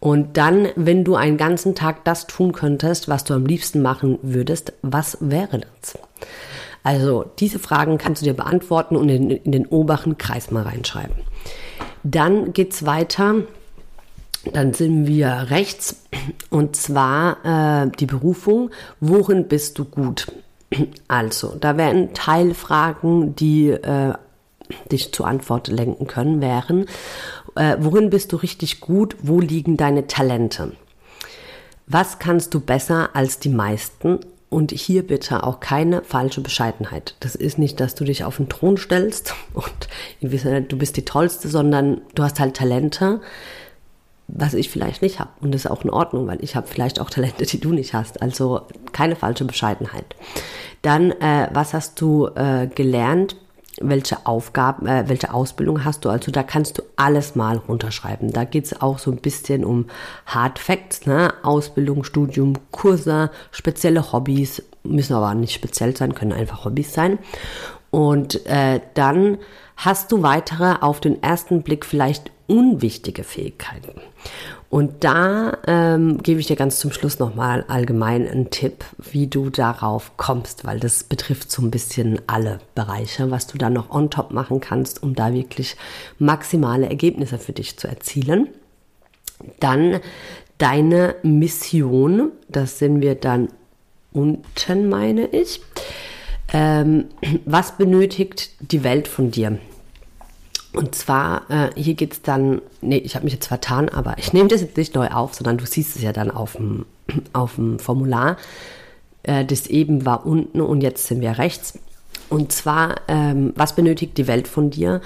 Und 0.00 0.36
dann, 0.36 0.68
wenn 0.76 1.04
du 1.04 1.16
einen 1.16 1.36
ganzen 1.36 1.74
Tag 1.74 2.04
das 2.04 2.26
tun 2.26 2.52
könntest, 2.52 3.08
was 3.08 3.24
du 3.24 3.34
am 3.34 3.46
liebsten 3.46 3.82
machen 3.82 4.18
würdest, 4.22 4.72
was 4.82 5.18
wäre 5.20 5.60
das? 5.60 5.98
Also, 6.82 7.24
diese 7.40 7.58
Fragen 7.58 7.98
kannst 7.98 8.22
du 8.22 8.26
dir 8.26 8.34
beantworten 8.34 8.94
und 8.94 9.08
in, 9.08 9.30
in 9.30 9.50
den 9.50 9.66
oberen 9.66 10.18
Kreis 10.18 10.52
mal 10.52 10.62
reinschreiben. 10.62 11.16
Dann 12.04 12.52
geht's 12.52 12.86
weiter 12.86 13.42
dann 14.52 14.74
sind 14.74 15.06
wir 15.06 15.46
rechts 15.50 16.02
und 16.50 16.76
zwar 16.76 17.84
äh, 17.84 17.90
die 17.98 18.06
Berufung. 18.06 18.70
Worin 19.00 19.48
bist 19.48 19.78
du 19.78 19.84
gut? 19.84 20.26
Also, 21.08 21.56
da 21.60 21.76
wären 21.76 22.12
Teilfragen, 22.12 23.36
die 23.36 23.70
äh, 23.70 24.14
dich 24.90 25.12
zur 25.12 25.26
Antwort 25.26 25.68
lenken 25.68 26.06
können, 26.06 26.40
wären, 26.40 26.86
äh, 27.54 27.76
worin 27.80 28.10
bist 28.10 28.32
du 28.32 28.36
richtig 28.36 28.80
gut, 28.80 29.16
wo 29.22 29.40
liegen 29.40 29.76
deine 29.76 30.06
Talente? 30.06 30.72
Was 31.86 32.18
kannst 32.18 32.52
du 32.54 32.60
besser 32.60 33.10
als 33.14 33.38
die 33.38 33.48
meisten? 33.48 34.20
Und 34.48 34.70
hier 34.70 35.04
bitte 35.04 35.42
auch 35.42 35.58
keine 35.58 36.02
falsche 36.02 36.40
Bescheidenheit. 36.40 37.16
Das 37.18 37.34
ist 37.34 37.58
nicht, 37.58 37.80
dass 37.80 37.96
du 37.96 38.04
dich 38.04 38.22
auf 38.22 38.36
den 38.36 38.48
Thron 38.48 38.76
stellst 38.76 39.34
und 39.54 39.88
du 40.20 40.78
bist 40.78 40.96
die 40.96 41.04
Tollste, 41.04 41.48
sondern 41.48 42.00
du 42.14 42.22
hast 42.22 42.38
halt 42.38 42.56
Talente, 42.56 43.20
was 44.28 44.54
ich 44.54 44.70
vielleicht 44.70 45.02
nicht 45.02 45.20
habe. 45.20 45.30
Und 45.40 45.54
das 45.54 45.64
ist 45.64 45.70
auch 45.70 45.84
in 45.84 45.90
Ordnung, 45.90 46.26
weil 46.26 46.42
ich 46.42 46.56
habe 46.56 46.66
vielleicht 46.66 47.00
auch 47.00 47.10
Talente, 47.10 47.46
die 47.46 47.60
du 47.60 47.72
nicht 47.72 47.94
hast. 47.94 48.22
Also 48.22 48.62
keine 48.92 49.16
falsche 49.16 49.44
Bescheidenheit. 49.44 50.16
Dann, 50.82 51.12
äh, 51.12 51.48
was 51.52 51.74
hast 51.74 52.00
du 52.00 52.26
äh, 52.26 52.68
gelernt? 52.74 53.36
welche 53.80 54.24
Aufgaben, 54.26 54.86
äh, 54.86 55.04
welche 55.08 55.32
Ausbildung 55.32 55.84
hast 55.84 56.04
du. 56.04 56.08
Also 56.08 56.32
da 56.32 56.42
kannst 56.42 56.78
du 56.78 56.82
alles 56.96 57.34
mal 57.34 57.58
runterschreiben. 57.58 58.32
Da 58.32 58.44
geht's 58.44 58.80
auch 58.80 58.98
so 58.98 59.10
ein 59.10 59.18
bisschen 59.18 59.64
um 59.64 59.86
Hard 60.24 60.58
Facts, 60.58 61.06
ne? 61.06 61.34
Ausbildung, 61.42 62.04
Studium, 62.04 62.54
Kurse, 62.70 63.30
spezielle 63.50 64.12
Hobbys, 64.12 64.62
müssen 64.82 65.14
aber 65.14 65.34
nicht 65.34 65.52
speziell 65.52 65.96
sein, 65.96 66.14
können 66.14 66.32
einfach 66.32 66.64
Hobbys 66.64 66.94
sein. 66.94 67.18
Und 67.90 68.46
äh, 68.46 68.80
dann 68.94 69.38
hast 69.76 70.10
du 70.10 70.22
weitere 70.22 70.76
auf 70.80 71.00
den 71.00 71.22
ersten 71.22 71.62
Blick 71.62 71.84
vielleicht 71.84 72.30
unwichtige 72.46 73.24
Fähigkeiten. 73.24 74.00
Und 74.68 75.04
da 75.04 75.58
ähm, 75.66 76.22
gebe 76.22 76.40
ich 76.40 76.46
dir 76.46 76.56
ganz 76.56 76.80
zum 76.80 76.90
Schluss 76.90 77.18
nochmal 77.18 77.64
allgemein 77.68 78.28
einen 78.28 78.50
Tipp, 78.50 78.84
wie 78.98 79.28
du 79.28 79.48
darauf 79.48 80.16
kommst, 80.16 80.64
weil 80.64 80.80
das 80.80 81.04
betrifft 81.04 81.50
so 81.50 81.62
ein 81.62 81.70
bisschen 81.70 82.20
alle 82.26 82.58
Bereiche, 82.74 83.30
was 83.30 83.46
du 83.46 83.58
da 83.58 83.70
noch 83.70 83.90
on 83.90 84.10
top 84.10 84.32
machen 84.32 84.60
kannst, 84.60 85.02
um 85.02 85.14
da 85.14 85.32
wirklich 85.32 85.76
maximale 86.18 86.88
Ergebnisse 86.88 87.38
für 87.38 87.52
dich 87.52 87.78
zu 87.78 87.86
erzielen. 87.86 88.48
Dann 89.60 90.00
deine 90.58 91.14
Mission, 91.22 92.32
das 92.48 92.78
sind 92.78 93.00
wir 93.00 93.14
dann 93.14 93.48
unten, 94.12 94.88
meine 94.88 95.26
ich. 95.28 95.60
Ähm, 96.52 97.06
was 97.44 97.76
benötigt 97.76 98.50
die 98.60 98.82
Welt 98.82 99.08
von 99.08 99.30
dir? 99.30 99.58
Und 100.76 100.94
zwar, 100.94 101.50
äh, 101.50 101.70
hier 101.74 101.94
geht 101.94 102.12
es 102.12 102.22
dann, 102.22 102.60
nee, 102.82 102.98
ich 102.98 103.14
habe 103.14 103.24
mich 103.24 103.32
jetzt 103.32 103.46
vertan, 103.46 103.88
aber 103.88 104.18
ich 104.18 104.34
nehme 104.34 104.48
das 104.50 104.60
jetzt 104.60 104.76
nicht 104.76 104.94
neu 104.94 105.08
auf, 105.08 105.32
sondern 105.32 105.56
du 105.56 105.64
siehst 105.64 105.96
es 105.96 106.02
ja 106.02 106.12
dann 106.12 106.30
auf 106.30 106.52
dem, 106.52 106.84
auf 107.32 107.54
dem 107.54 107.78
Formular. 107.78 108.36
Äh, 109.22 109.46
das 109.46 109.68
eben 109.68 110.04
war 110.04 110.26
unten 110.26 110.60
und 110.60 110.82
jetzt 110.82 111.06
sind 111.06 111.22
wir 111.22 111.38
rechts. 111.38 111.78
Und 112.28 112.52
zwar, 112.52 112.96
ähm, 113.08 113.54
was 113.56 113.74
benötigt 113.74 114.18
die 114.18 114.26
Welt 114.26 114.48
von 114.48 114.68
dir? 114.68 115.00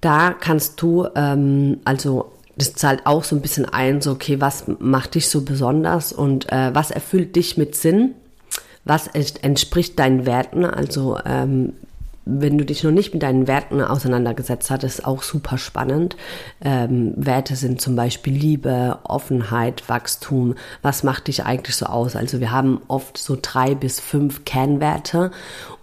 Da 0.00 0.32
kannst 0.32 0.82
du, 0.82 1.06
ähm, 1.14 1.78
also 1.84 2.32
das 2.56 2.74
zahlt 2.74 3.06
auch 3.06 3.22
so 3.22 3.36
ein 3.36 3.40
bisschen 3.40 3.66
ein, 3.66 4.00
so, 4.00 4.10
okay, 4.10 4.40
was 4.40 4.64
macht 4.80 5.14
dich 5.14 5.28
so 5.28 5.42
besonders 5.42 6.12
und 6.12 6.50
äh, 6.50 6.74
was 6.74 6.90
erfüllt 6.90 7.36
dich 7.36 7.56
mit 7.56 7.76
Sinn? 7.76 8.14
Was 8.84 9.06
entspricht 9.06 10.00
deinen 10.00 10.26
Werten? 10.26 10.64
Also 10.64 11.18
ähm, 11.24 11.74
wenn 12.24 12.56
du 12.56 12.64
dich 12.64 12.84
noch 12.84 12.92
nicht 12.92 13.12
mit 13.12 13.22
deinen 13.22 13.48
Werten 13.48 13.80
auseinandergesetzt 13.80 14.70
hast, 14.70 14.84
ist 14.84 15.04
auch 15.04 15.22
super 15.22 15.58
spannend. 15.58 16.16
Ähm, 16.64 17.14
Werte 17.16 17.56
sind 17.56 17.80
zum 17.80 17.96
Beispiel 17.96 18.32
Liebe, 18.32 18.98
Offenheit, 19.04 19.88
Wachstum. 19.88 20.54
Was 20.82 21.02
macht 21.02 21.28
dich 21.28 21.44
eigentlich 21.44 21.76
so 21.76 21.86
aus? 21.86 22.14
Also 22.14 22.40
wir 22.40 22.52
haben 22.52 22.80
oft 22.88 23.18
so 23.18 23.36
drei 23.40 23.74
bis 23.74 23.98
fünf 23.98 24.44
Kernwerte 24.44 25.32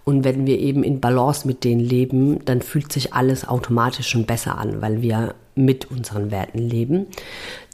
und 0.04 0.24
wenn 0.24 0.46
wir 0.46 0.58
eben 0.58 0.82
in 0.82 1.00
Balance 1.00 1.46
mit 1.46 1.62
denen 1.62 1.80
leben, 1.80 2.44
dann 2.44 2.62
fühlt 2.62 2.92
sich 2.92 3.12
alles 3.12 3.46
automatisch 3.46 4.08
schon 4.08 4.24
besser 4.24 4.58
an, 4.58 4.80
weil 4.80 5.02
wir 5.02 5.34
mit 5.54 5.90
unseren 5.90 6.30
Werten 6.30 6.58
leben. 6.58 7.06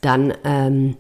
Dann 0.01 0.35
ähm, 0.45 0.97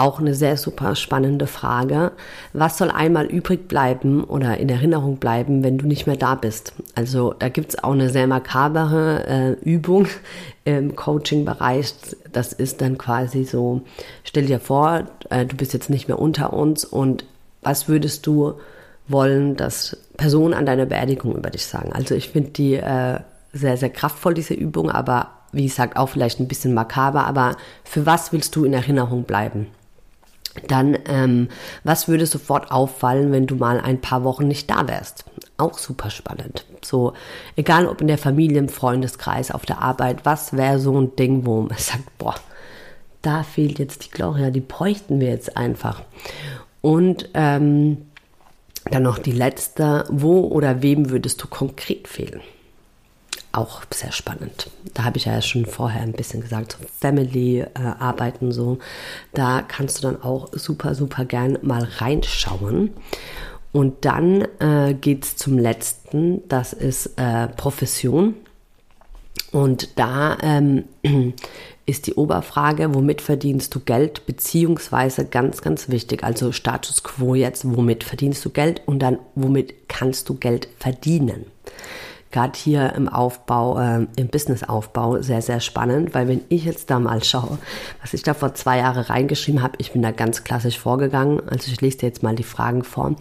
auch 0.00 0.18
eine 0.18 0.34
sehr 0.34 0.56
super 0.56 0.96
spannende 0.96 1.46
Frage. 1.46 2.12
Was 2.52 2.78
soll 2.78 2.90
einmal 2.90 3.26
übrig 3.26 3.68
bleiben 3.68 4.24
oder 4.24 4.56
in 4.56 4.70
Erinnerung 4.70 5.18
bleiben, 5.18 5.62
wenn 5.62 5.76
du 5.76 5.86
nicht 5.86 6.06
mehr 6.06 6.16
da 6.16 6.34
bist? 6.34 6.72
Also 6.94 7.34
da 7.38 7.50
gibt 7.50 7.70
es 7.70 7.84
auch 7.84 7.92
eine 7.92 8.08
sehr 8.08 8.26
makabere 8.26 9.26
äh, 9.26 9.52
Übung 9.62 10.06
im 10.64 10.96
Coaching-Bereich. 10.96 11.92
Das 12.32 12.52
ist 12.54 12.80
dann 12.80 12.96
quasi 12.96 13.44
so, 13.44 13.82
stell 14.24 14.46
dir 14.46 14.58
vor, 14.58 15.04
äh, 15.28 15.44
du 15.44 15.56
bist 15.56 15.74
jetzt 15.74 15.90
nicht 15.90 16.08
mehr 16.08 16.18
unter 16.18 16.54
uns 16.54 16.84
und 16.84 17.26
was 17.62 17.86
würdest 17.88 18.26
du 18.26 18.54
wollen, 19.06 19.54
dass 19.56 19.98
Personen 20.16 20.54
an 20.54 20.64
deiner 20.64 20.86
Beerdigung 20.86 21.36
über 21.36 21.50
dich 21.50 21.66
sagen? 21.66 21.92
Also 21.92 22.14
ich 22.14 22.30
finde 22.30 22.50
die 22.50 22.74
äh, 22.74 23.20
sehr, 23.52 23.76
sehr 23.76 23.90
kraftvoll, 23.90 24.32
diese 24.32 24.54
Übung, 24.54 24.90
aber 24.90 25.28
wie 25.52 25.64
gesagt, 25.64 25.96
auch 25.96 26.08
vielleicht 26.08 26.40
ein 26.40 26.48
bisschen 26.48 26.72
makaber, 26.72 27.26
aber 27.26 27.56
für 27.84 28.06
was 28.06 28.32
willst 28.32 28.56
du 28.56 28.64
in 28.64 28.72
Erinnerung 28.72 29.24
bleiben? 29.24 29.66
Dann, 30.66 30.98
ähm, 31.06 31.48
was 31.84 32.08
würde 32.08 32.26
sofort 32.26 32.70
auffallen, 32.70 33.32
wenn 33.32 33.46
du 33.46 33.54
mal 33.54 33.80
ein 33.80 34.00
paar 34.00 34.24
Wochen 34.24 34.48
nicht 34.48 34.70
da 34.70 34.88
wärst? 34.88 35.24
Auch 35.56 35.78
super 35.78 36.10
spannend. 36.10 36.64
So, 36.82 37.12
egal 37.56 37.86
ob 37.86 38.00
in 38.00 38.08
der 38.08 38.18
Familie, 38.18 38.58
im 38.58 38.68
Freundeskreis, 38.68 39.50
auf 39.50 39.64
der 39.64 39.80
Arbeit, 39.80 40.24
was 40.24 40.56
wäre 40.56 40.80
so 40.80 40.98
ein 41.00 41.14
Ding, 41.16 41.46
wo 41.46 41.62
man 41.62 41.70
sagt, 41.78 42.16
boah, 42.18 42.34
da 43.22 43.42
fehlt 43.42 43.78
jetzt 43.78 44.06
die 44.06 44.10
Gloria, 44.10 44.50
die 44.50 44.60
bräuchten 44.60 45.20
wir 45.20 45.28
jetzt 45.28 45.56
einfach. 45.56 46.02
Und 46.80 47.28
ähm, 47.34 47.98
dann 48.90 49.02
noch 49.02 49.18
die 49.18 49.32
letzte, 49.32 50.06
wo 50.08 50.40
oder 50.40 50.82
wem 50.82 51.10
würdest 51.10 51.42
du 51.42 51.46
konkret 51.46 52.08
fehlen? 52.08 52.40
Auch 53.52 53.82
sehr 53.92 54.12
spannend. 54.12 54.70
Da 54.94 55.04
habe 55.04 55.18
ich 55.18 55.24
ja 55.24 55.40
schon 55.42 55.66
vorher 55.66 56.02
ein 56.02 56.12
bisschen 56.12 56.40
gesagt, 56.40 56.76
Family-Arbeiten 57.00 58.48
äh, 58.50 58.52
so. 58.52 58.78
Da 59.32 59.62
kannst 59.62 59.98
du 59.98 60.02
dann 60.02 60.22
auch 60.22 60.48
super, 60.52 60.94
super 60.94 61.24
gern 61.24 61.58
mal 61.62 61.86
reinschauen. 61.98 62.90
Und 63.72 64.04
dann 64.04 64.46
äh, 64.58 64.94
geht 64.94 65.24
es 65.24 65.36
zum 65.36 65.58
letzten, 65.58 66.46
das 66.48 66.72
ist 66.72 67.18
äh, 67.18 67.48
Profession. 67.48 68.34
Und 69.52 69.98
da 69.98 70.38
ähm, 70.42 70.84
ist 71.86 72.06
die 72.06 72.14
Oberfrage, 72.14 72.94
womit 72.94 73.20
verdienst 73.20 73.74
du 73.74 73.80
Geld, 73.80 74.26
beziehungsweise 74.26 75.24
ganz, 75.24 75.60
ganz 75.60 75.88
wichtig, 75.88 76.22
also 76.22 76.52
Status 76.52 77.02
quo 77.02 77.34
jetzt, 77.34 77.64
womit 77.64 78.04
verdienst 78.04 78.44
du 78.44 78.50
Geld 78.50 78.82
und 78.86 79.00
dann, 79.00 79.18
womit 79.34 79.88
kannst 79.88 80.28
du 80.28 80.34
Geld 80.34 80.68
verdienen 80.78 81.46
gerade 82.30 82.56
hier 82.56 82.92
im 82.94 83.08
Aufbau, 83.08 83.78
äh, 83.78 84.06
im 84.16 84.28
Businessaufbau 84.28 85.20
sehr, 85.20 85.42
sehr 85.42 85.60
spannend, 85.60 86.14
weil 86.14 86.28
wenn 86.28 86.42
ich 86.48 86.64
jetzt 86.64 86.90
da 86.90 86.98
mal 86.98 87.24
schaue, 87.24 87.58
was 88.00 88.14
ich 88.14 88.22
da 88.22 88.34
vor 88.34 88.54
zwei 88.54 88.78
Jahren 88.78 89.02
reingeschrieben 89.02 89.62
habe, 89.62 89.74
ich 89.78 89.92
bin 89.92 90.02
da 90.02 90.12
ganz 90.12 90.44
klassisch 90.44 90.78
vorgegangen. 90.78 91.40
Also 91.48 91.70
ich 91.70 91.80
lese 91.80 91.98
dir 91.98 92.06
jetzt 92.06 92.22
mal 92.22 92.36
die 92.36 92.44
Fragen 92.44 92.84
vor. 92.84 93.16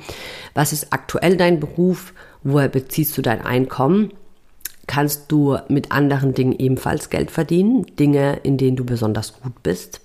Was 0.53 0.73
ist 0.73 0.93
aktuell 0.93 1.37
dein 1.37 1.59
Beruf? 1.59 2.13
Woher 2.43 2.69
beziehst 2.69 3.17
du 3.17 3.21
dein 3.21 3.41
Einkommen? 3.41 4.11
Kannst 4.87 5.31
du 5.31 5.57
mit 5.67 5.91
anderen 5.91 6.33
Dingen 6.33 6.53
ebenfalls 6.57 7.09
Geld 7.09 7.31
verdienen? 7.31 7.85
Dinge, 7.97 8.39
in 8.43 8.57
denen 8.57 8.77
du 8.77 8.85
besonders 8.85 9.39
gut 9.41 9.61
bist? 9.63 10.01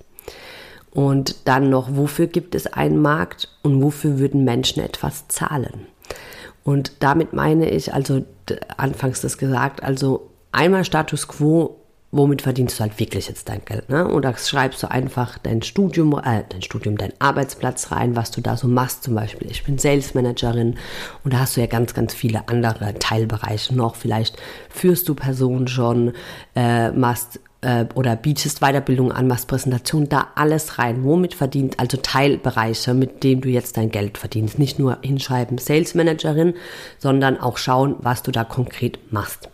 Und 0.91 1.49
dann 1.49 1.71
noch, 1.71 1.97
wofür 1.97 2.27
gibt 2.27 2.55
es 2.55 2.67
einen 2.67 3.01
Markt 3.01 3.49
und 3.63 3.83
wofür 3.83 4.19
würden 4.19 4.45
Menschen 4.45 4.83
etwas 4.83 5.27
zahlen? 5.29 5.87
Und 6.65 6.93
damit 7.01 7.33
meine 7.33 7.69
ich, 7.69 7.93
also 7.93 8.25
anfangs 8.77 9.21
das 9.21 9.39
gesagt, 9.39 9.83
also 9.83 10.31
einmal 10.53 10.85
Status 10.85 11.29
quo, 11.29 11.81
womit 12.13 12.43
verdienst 12.43 12.79
du 12.79 12.83
halt 12.83 12.99
wirklich 13.01 13.27
jetzt 13.29 13.49
dein 13.49 13.65
Geld, 13.65 13.89
ne? 13.89 14.09
Oder 14.09 14.37
schreibst 14.37 14.83
du 14.83 14.91
einfach 14.91 15.37
dein 15.39 15.63
Studium, 15.63 16.13
äh, 16.13 16.45
dein 16.49 16.63
Studium, 16.63 16.97
dein 16.97 17.13
Arbeitsplatz 17.19 17.91
rein, 17.91 18.15
was 18.15 18.31
du 18.31 18.41
da 18.41 18.57
so 18.57 18.69
machst, 18.69 19.03
zum 19.03 19.17
Beispiel. 19.17 19.51
Ich 19.51 19.65
bin 19.65 19.79
Sales 19.79 20.15
Managerin 20.15 20.77
und 21.25 21.35
da 21.35 21.41
hast 21.41 21.57
du 21.57 21.61
ja 21.61 21.67
ganz, 21.67 21.93
ganz 21.93 22.15
viele 22.15 22.49
andere 22.49 22.95
Teilbereiche 22.95 23.75
noch. 23.75 23.97
Vielleicht 23.97 24.37
führst 24.71 25.09
du 25.09 25.15
Personen 25.15 25.67
schon, 25.67 26.13
äh, 26.55 26.93
machst 26.93 27.41
äh, 27.65 27.87
oder 27.95 28.15
bietest 28.15 28.61
Weiterbildung 28.61 29.11
an, 29.11 29.27
machst 29.27 29.49
Präsentation, 29.49 30.09
da 30.09 30.29
alles 30.35 30.79
rein. 30.79 31.03
Womit 31.03 31.35
verdient, 31.35 31.81
also 31.81 31.97
Teilbereiche, 31.97 32.95
mit 32.95 33.25
denen 33.25 33.41
du 33.41 33.49
jetzt 33.49 33.77
dein 33.77 33.91
Geld 33.91 34.19
verdienst. 34.19 34.59
Nicht 34.59 34.79
nur 34.79 34.99
hinschreiben 35.03 35.59
Sales 35.59 35.95
Managerin, 35.95 36.55
sondern 36.99 37.39
auch 37.41 37.59
schauen, 37.59 37.97
was 38.01 38.23
du 38.23 38.31
da 38.31 38.45
konkret 38.45 39.13
machst. 39.13 39.49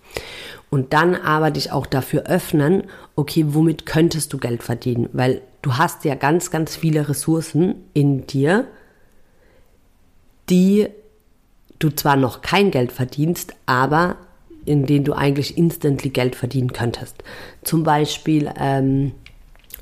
Und 0.69 0.93
dann 0.93 1.17
aber 1.17 1.51
dich 1.51 1.73
auch 1.73 1.87
dafür 1.87 2.25
öffnen, 2.27 2.85
okay, 3.17 3.45
womit 3.49 3.87
könntest 3.87 4.33
du 4.33 4.39
Geld 4.39 4.63
verdienen? 4.63 5.09
Weil 5.13 5.43
du 5.63 5.77
hast 5.77 6.05
ja 6.05 6.15
ganz, 6.15 6.51
ganz 6.51 6.77
viele 6.77 7.09
Ressourcen 7.09 7.77
in 7.93 8.27
dir, 8.27 8.67
die 10.49 10.89
du 11.79 11.91
zwar 11.91 12.17
noch 12.17 12.43
kein 12.43 12.71
Geld 12.71 12.93
verdienst, 12.93 13.55
aber 13.67 14.17
in 14.65 14.87
denen 14.87 15.05
du 15.05 15.13
eigentlich 15.13 15.57
instantly 15.57 16.11
Geld 16.11 16.35
verdienen 16.35 16.73
könntest. 16.73 17.17
Zum 17.63 17.83
Beispiel, 17.83 18.51
ähm, 18.59 19.13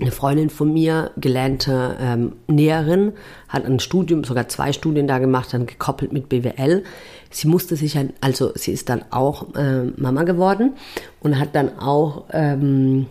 eine 0.00 0.12
Freundin 0.12 0.50
von 0.50 0.72
mir, 0.72 1.10
gelernte 1.16 1.96
ähm, 2.00 2.32
Näherin, 2.46 3.12
hat 3.48 3.64
ein 3.64 3.80
Studium, 3.80 4.22
sogar 4.24 4.48
zwei 4.48 4.72
Studien 4.72 5.08
da 5.08 5.18
gemacht, 5.18 5.52
dann 5.52 5.66
gekoppelt 5.66 6.12
mit 6.12 6.28
BWL. 6.28 6.84
Sie 7.30 7.48
musste 7.48 7.76
sich, 7.76 7.98
also 8.20 8.52
sie 8.54 8.72
ist 8.72 8.88
dann 8.88 9.04
auch 9.10 9.54
äh, 9.54 9.84
Mama 9.96 10.22
geworden 10.22 10.74
und 11.20 11.38
hat 11.38 11.54
dann 11.54 11.78
auch 11.78 12.24
ähm, 12.32 13.06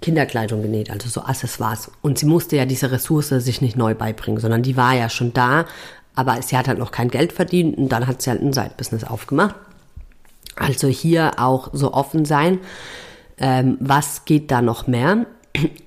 Kinderkleidung 0.00 0.62
genäht, 0.62 0.90
also 0.90 1.08
so 1.08 1.22
Accessoires. 1.22 1.90
Und 2.00 2.18
sie 2.18 2.26
musste 2.26 2.56
ja 2.56 2.64
diese 2.64 2.90
Ressource 2.90 3.28
sich 3.28 3.60
nicht 3.60 3.76
neu 3.76 3.94
beibringen, 3.94 4.40
sondern 4.40 4.62
die 4.62 4.76
war 4.76 4.94
ja 4.94 5.08
schon 5.08 5.32
da, 5.32 5.66
aber 6.14 6.40
sie 6.42 6.56
hat 6.56 6.68
halt 6.68 6.78
noch 6.78 6.90
kein 6.90 7.08
Geld 7.08 7.32
verdient 7.32 7.76
und 7.76 7.90
dann 7.90 8.06
hat 8.06 8.22
sie 8.22 8.30
halt 8.30 8.42
ein 8.42 8.52
Side-Business 8.52 9.04
aufgemacht. 9.04 9.54
Also 10.56 10.88
hier 10.88 11.32
auch 11.38 11.70
so 11.72 11.92
offen 11.92 12.24
sein. 12.24 12.58
Ähm, 13.38 13.76
was 13.80 14.24
geht 14.24 14.50
da 14.50 14.62
noch 14.62 14.86
mehr? 14.86 15.26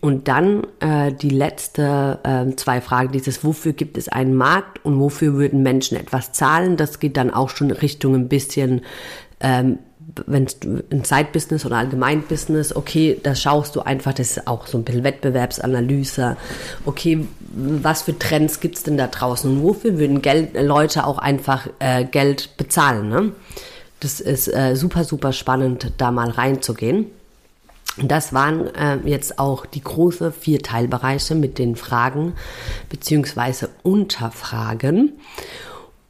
Und 0.02 0.28
dann 0.28 0.68
äh, 0.80 1.12
die 1.12 1.30
letzte 1.30 2.20
äh, 2.24 2.56
zwei 2.56 2.82
Fragen, 2.82 3.12
dieses 3.12 3.44
wofür 3.44 3.74
gibt 3.74 3.98
es 3.98 4.10
einen 4.10 4.36
Markt 4.36 4.84
und 4.86 5.00
wofür 5.00 5.34
würden 5.34 5.64
Menschen 5.64 5.98
etwas 5.98 6.32
zahlen, 6.34 6.78
das 6.78 7.00
geht 7.00 7.18
dann 7.18 7.34
auch 7.34 7.50
schon 7.50 7.72
Richtung 7.72 8.14
ein 8.14 8.28
bisschen, 8.28 8.82
ähm, 9.40 9.80
wenn 10.28 10.46
ein 10.92 11.04
Side-Business 11.04 11.66
oder 11.66 11.78
Allgemein-Business, 11.78 12.76
okay, 12.76 13.20
da 13.22 13.34
schaust 13.34 13.76
du 13.76 13.82
einfach, 13.82 14.14
das 14.14 14.38
ist 14.38 14.48
auch 14.48 14.68
so 14.68 14.78
ein 14.78 14.84
bisschen 14.84 15.04
Wettbewerbsanalyse, 15.04 16.38
okay, 16.86 17.28
was 17.56 18.04
für 18.04 18.18
Trends 18.18 18.60
gibt 18.60 18.76
es 18.76 18.84
denn 18.84 18.98
da 18.98 19.08
draußen 19.08 19.50
und 19.50 19.64
wofür 19.64 19.98
würden 19.98 20.22
Geld, 20.22 20.50
Leute 20.62 21.08
auch 21.08 21.18
einfach 21.18 21.68
äh, 21.80 22.06
Geld 22.06 22.56
bezahlen, 22.58 23.10
ne? 23.10 23.32
Das 24.06 24.20
ist 24.20 24.48
äh, 24.54 24.76
super, 24.76 25.04
super 25.04 25.34
spannend, 25.34 25.92
da 25.98 26.12
mal 26.12 26.30
reinzugehen. 26.30 27.08
Das 27.98 28.34
waren 28.34 28.68
äh, 28.76 28.98
jetzt 29.04 29.40
auch 29.40 29.66
die 29.66 29.82
großen 29.82 30.32
vier 30.32 30.60
Teilbereiche 30.60 31.34
mit 31.34 31.58
den 31.58 31.76
Fragen 31.76 32.34
beziehungsweise 32.88 33.70
Unterfragen. 33.82 35.14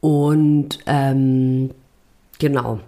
Und 0.02 0.80
ähm, 0.84 1.70
genau, 2.38 2.80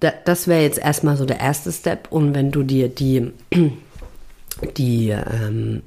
da, 0.00 0.14
das 0.24 0.48
wäre 0.48 0.62
jetzt 0.62 0.78
erstmal 0.78 1.18
so 1.18 1.26
der 1.26 1.40
erste 1.40 1.72
Step. 1.72 2.10
Und 2.10 2.34
wenn 2.34 2.52
du 2.52 2.62
dir 2.62 2.88
die, 2.88 3.32
die, 4.78 5.10
ähm, 5.10 5.82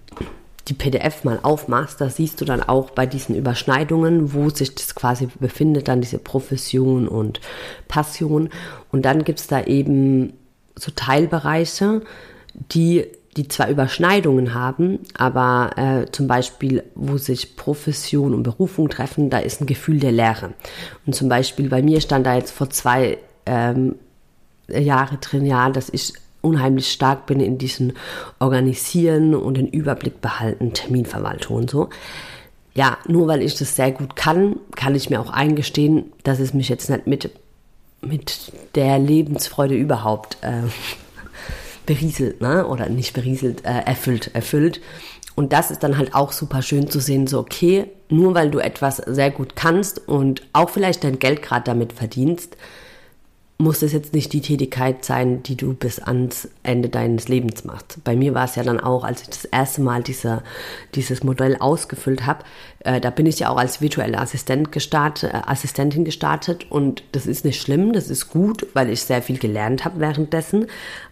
die 0.67 0.73
PDF 0.73 1.23
mal 1.23 1.39
aufmachst, 1.43 2.01
da 2.01 2.09
siehst 2.09 2.41
du 2.41 2.45
dann 2.45 2.63
auch 2.63 2.89
bei 2.89 3.05
diesen 3.05 3.35
Überschneidungen, 3.35 4.33
wo 4.33 4.49
sich 4.49 4.73
das 4.73 4.95
quasi 4.95 5.27
befindet, 5.39 5.87
dann 5.87 6.01
diese 6.01 6.17
Profession 6.17 7.07
und 7.07 7.39
Passion. 7.87 8.49
Und 8.91 9.03
dann 9.03 9.23
gibt 9.23 9.39
es 9.39 9.47
da 9.47 9.63
eben 9.63 10.33
so 10.75 10.91
Teilbereiche, 10.95 12.01
die, 12.71 13.05
die 13.37 13.47
zwar 13.47 13.69
Überschneidungen 13.69 14.55
haben, 14.55 14.99
aber 15.15 15.71
äh, 15.77 16.11
zum 16.11 16.27
Beispiel, 16.27 16.83
wo 16.95 17.17
sich 17.17 17.55
Profession 17.57 18.33
und 18.33 18.43
Berufung 18.43 18.89
treffen, 18.89 19.29
da 19.29 19.37
ist 19.37 19.61
ein 19.61 19.67
Gefühl 19.67 19.99
der 19.99 20.13
Lehre. 20.13 20.53
Und 21.05 21.13
zum 21.13 21.29
Beispiel 21.29 21.69
bei 21.69 21.83
mir 21.83 22.01
stand 22.01 22.25
da 22.25 22.35
jetzt 22.35 22.51
vor 22.51 22.71
zwei 22.71 23.19
ähm, 23.45 23.95
Jahre 24.67 25.17
drin, 25.17 25.45
ja, 25.45 25.69
dass 25.69 25.89
ich 25.89 26.13
unheimlich 26.45 26.91
stark 26.91 27.25
bin 27.25 27.39
in 27.39 27.57
diesen 27.57 27.93
Organisieren 28.39 29.35
und 29.35 29.55
den 29.55 29.67
Überblick 29.67 30.21
behalten, 30.21 30.73
Terminverwaltung 30.73 31.57
und 31.57 31.69
so. 31.69 31.89
Ja, 32.73 32.97
nur 33.07 33.27
weil 33.27 33.41
ich 33.41 33.55
das 33.55 33.75
sehr 33.75 33.91
gut 33.91 34.15
kann, 34.15 34.57
kann 34.75 34.95
ich 34.95 35.09
mir 35.09 35.21
auch 35.21 35.29
eingestehen, 35.29 36.11
dass 36.23 36.39
es 36.39 36.53
mich 36.53 36.69
jetzt 36.69 36.89
nicht 36.89 37.07
mit 37.07 37.31
mit 38.01 38.51
der 38.75 38.99
Lebensfreude 38.99 39.75
überhaupt 39.75 40.37
äh, 40.41 40.61
berieselt, 41.85 42.41
ne? 42.41 42.67
oder 42.67 42.89
nicht 42.89 43.13
berieselt, 43.13 43.65
äh, 43.65 43.81
erfüllt, 43.85 44.31
erfüllt. 44.33 44.81
Und 45.35 45.51
das 45.51 45.69
ist 45.69 45.83
dann 45.83 45.97
halt 45.97 46.15
auch 46.15 46.31
super 46.31 46.61
schön 46.61 46.89
zu 46.89 46.99
sehen, 46.99 47.27
so 47.27 47.39
okay, 47.39 47.87
nur 48.09 48.35
weil 48.35 48.49
du 48.49 48.59
etwas 48.59 48.97
sehr 48.97 49.31
gut 49.31 49.55
kannst 49.55 50.07
und 50.07 50.43
auch 50.53 50.69
vielleicht 50.69 51.03
dein 51.03 51.19
Geld 51.19 51.41
gerade 51.41 51.65
damit 51.65 51.93
verdienst, 51.93 52.55
muss 53.57 53.81
es 53.81 53.93
jetzt 53.93 54.13
nicht 54.13 54.33
die 54.33 54.41
Tätigkeit 54.41 55.05
sein, 55.05 55.41
die 55.41 55.55
du 55.55 55.73
bis 55.73 55.99
ans 55.99 56.49
Ende 56.63 56.89
deines 56.89 57.29
Lebens 57.29 57.63
machst. 57.63 58.03
Bei 58.03 58.15
mir 58.15 58.33
war 58.33 58.43
es 58.45 58.55
ja 58.55 58.63
dann 58.63 58.81
auch, 58.81 59.05
als 59.05 59.21
ich 59.21 59.29
das 59.29 59.45
erste 59.45 59.81
Mal 59.81 60.03
diese, 60.03 60.43
dieses 60.93 61.23
Modell 61.23 61.55
ausgefüllt 61.57 62.25
habe, 62.25 62.43
äh, 62.79 62.99
da 62.99 63.11
bin 63.11 63.25
ich 63.25 63.39
ja 63.39 63.49
auch 63.49 63.57
als 63.57 63.79
virtuelle 63.79 64.19
Assistent 64.19 64.73
gestartet, 64.73 65.33
äh, 65.33 65.41
Assistentin 65.45 66.03
gestartet 66.03 66.69
und 66.69 67.03
das 67.13 67.27
ist 67.27 67.45
nicht 67.45 67.61
schlimm, 67.61 67.93
das 67.93 68.09
ist 68.09 68.29
gut, 68.29 68.67
weil 68.73 68.89
ich 68.89 69.03
sehr 69.03 69.21
viel 69.21 69.37
gelernt 69.37 69.85
habe 69.85 70.01
währenddessen. 70.01 70.67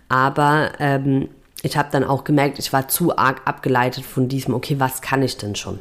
Aber 0.10 0.73
ähm, 0.79 1.29
ich 1.62 1.77
habe 1.77 1.88
dann 1.93 2.03
auch 2.03 2.25
gemerkt, 2.25 2.60
ich 2.60 2.73
war 2.73 2.89
zu 2.89 3.17
arg 3.17 3.41
abgeleitet 3.45 4.03
von 4.03 4.27
diesem, 4.27 4.53
okay, 4.53 4.82
was 4.82 5.01
kann 5.01 5.23
ich 5.23 5.38
denn 5.38 5.56
schon? 5.56 5.79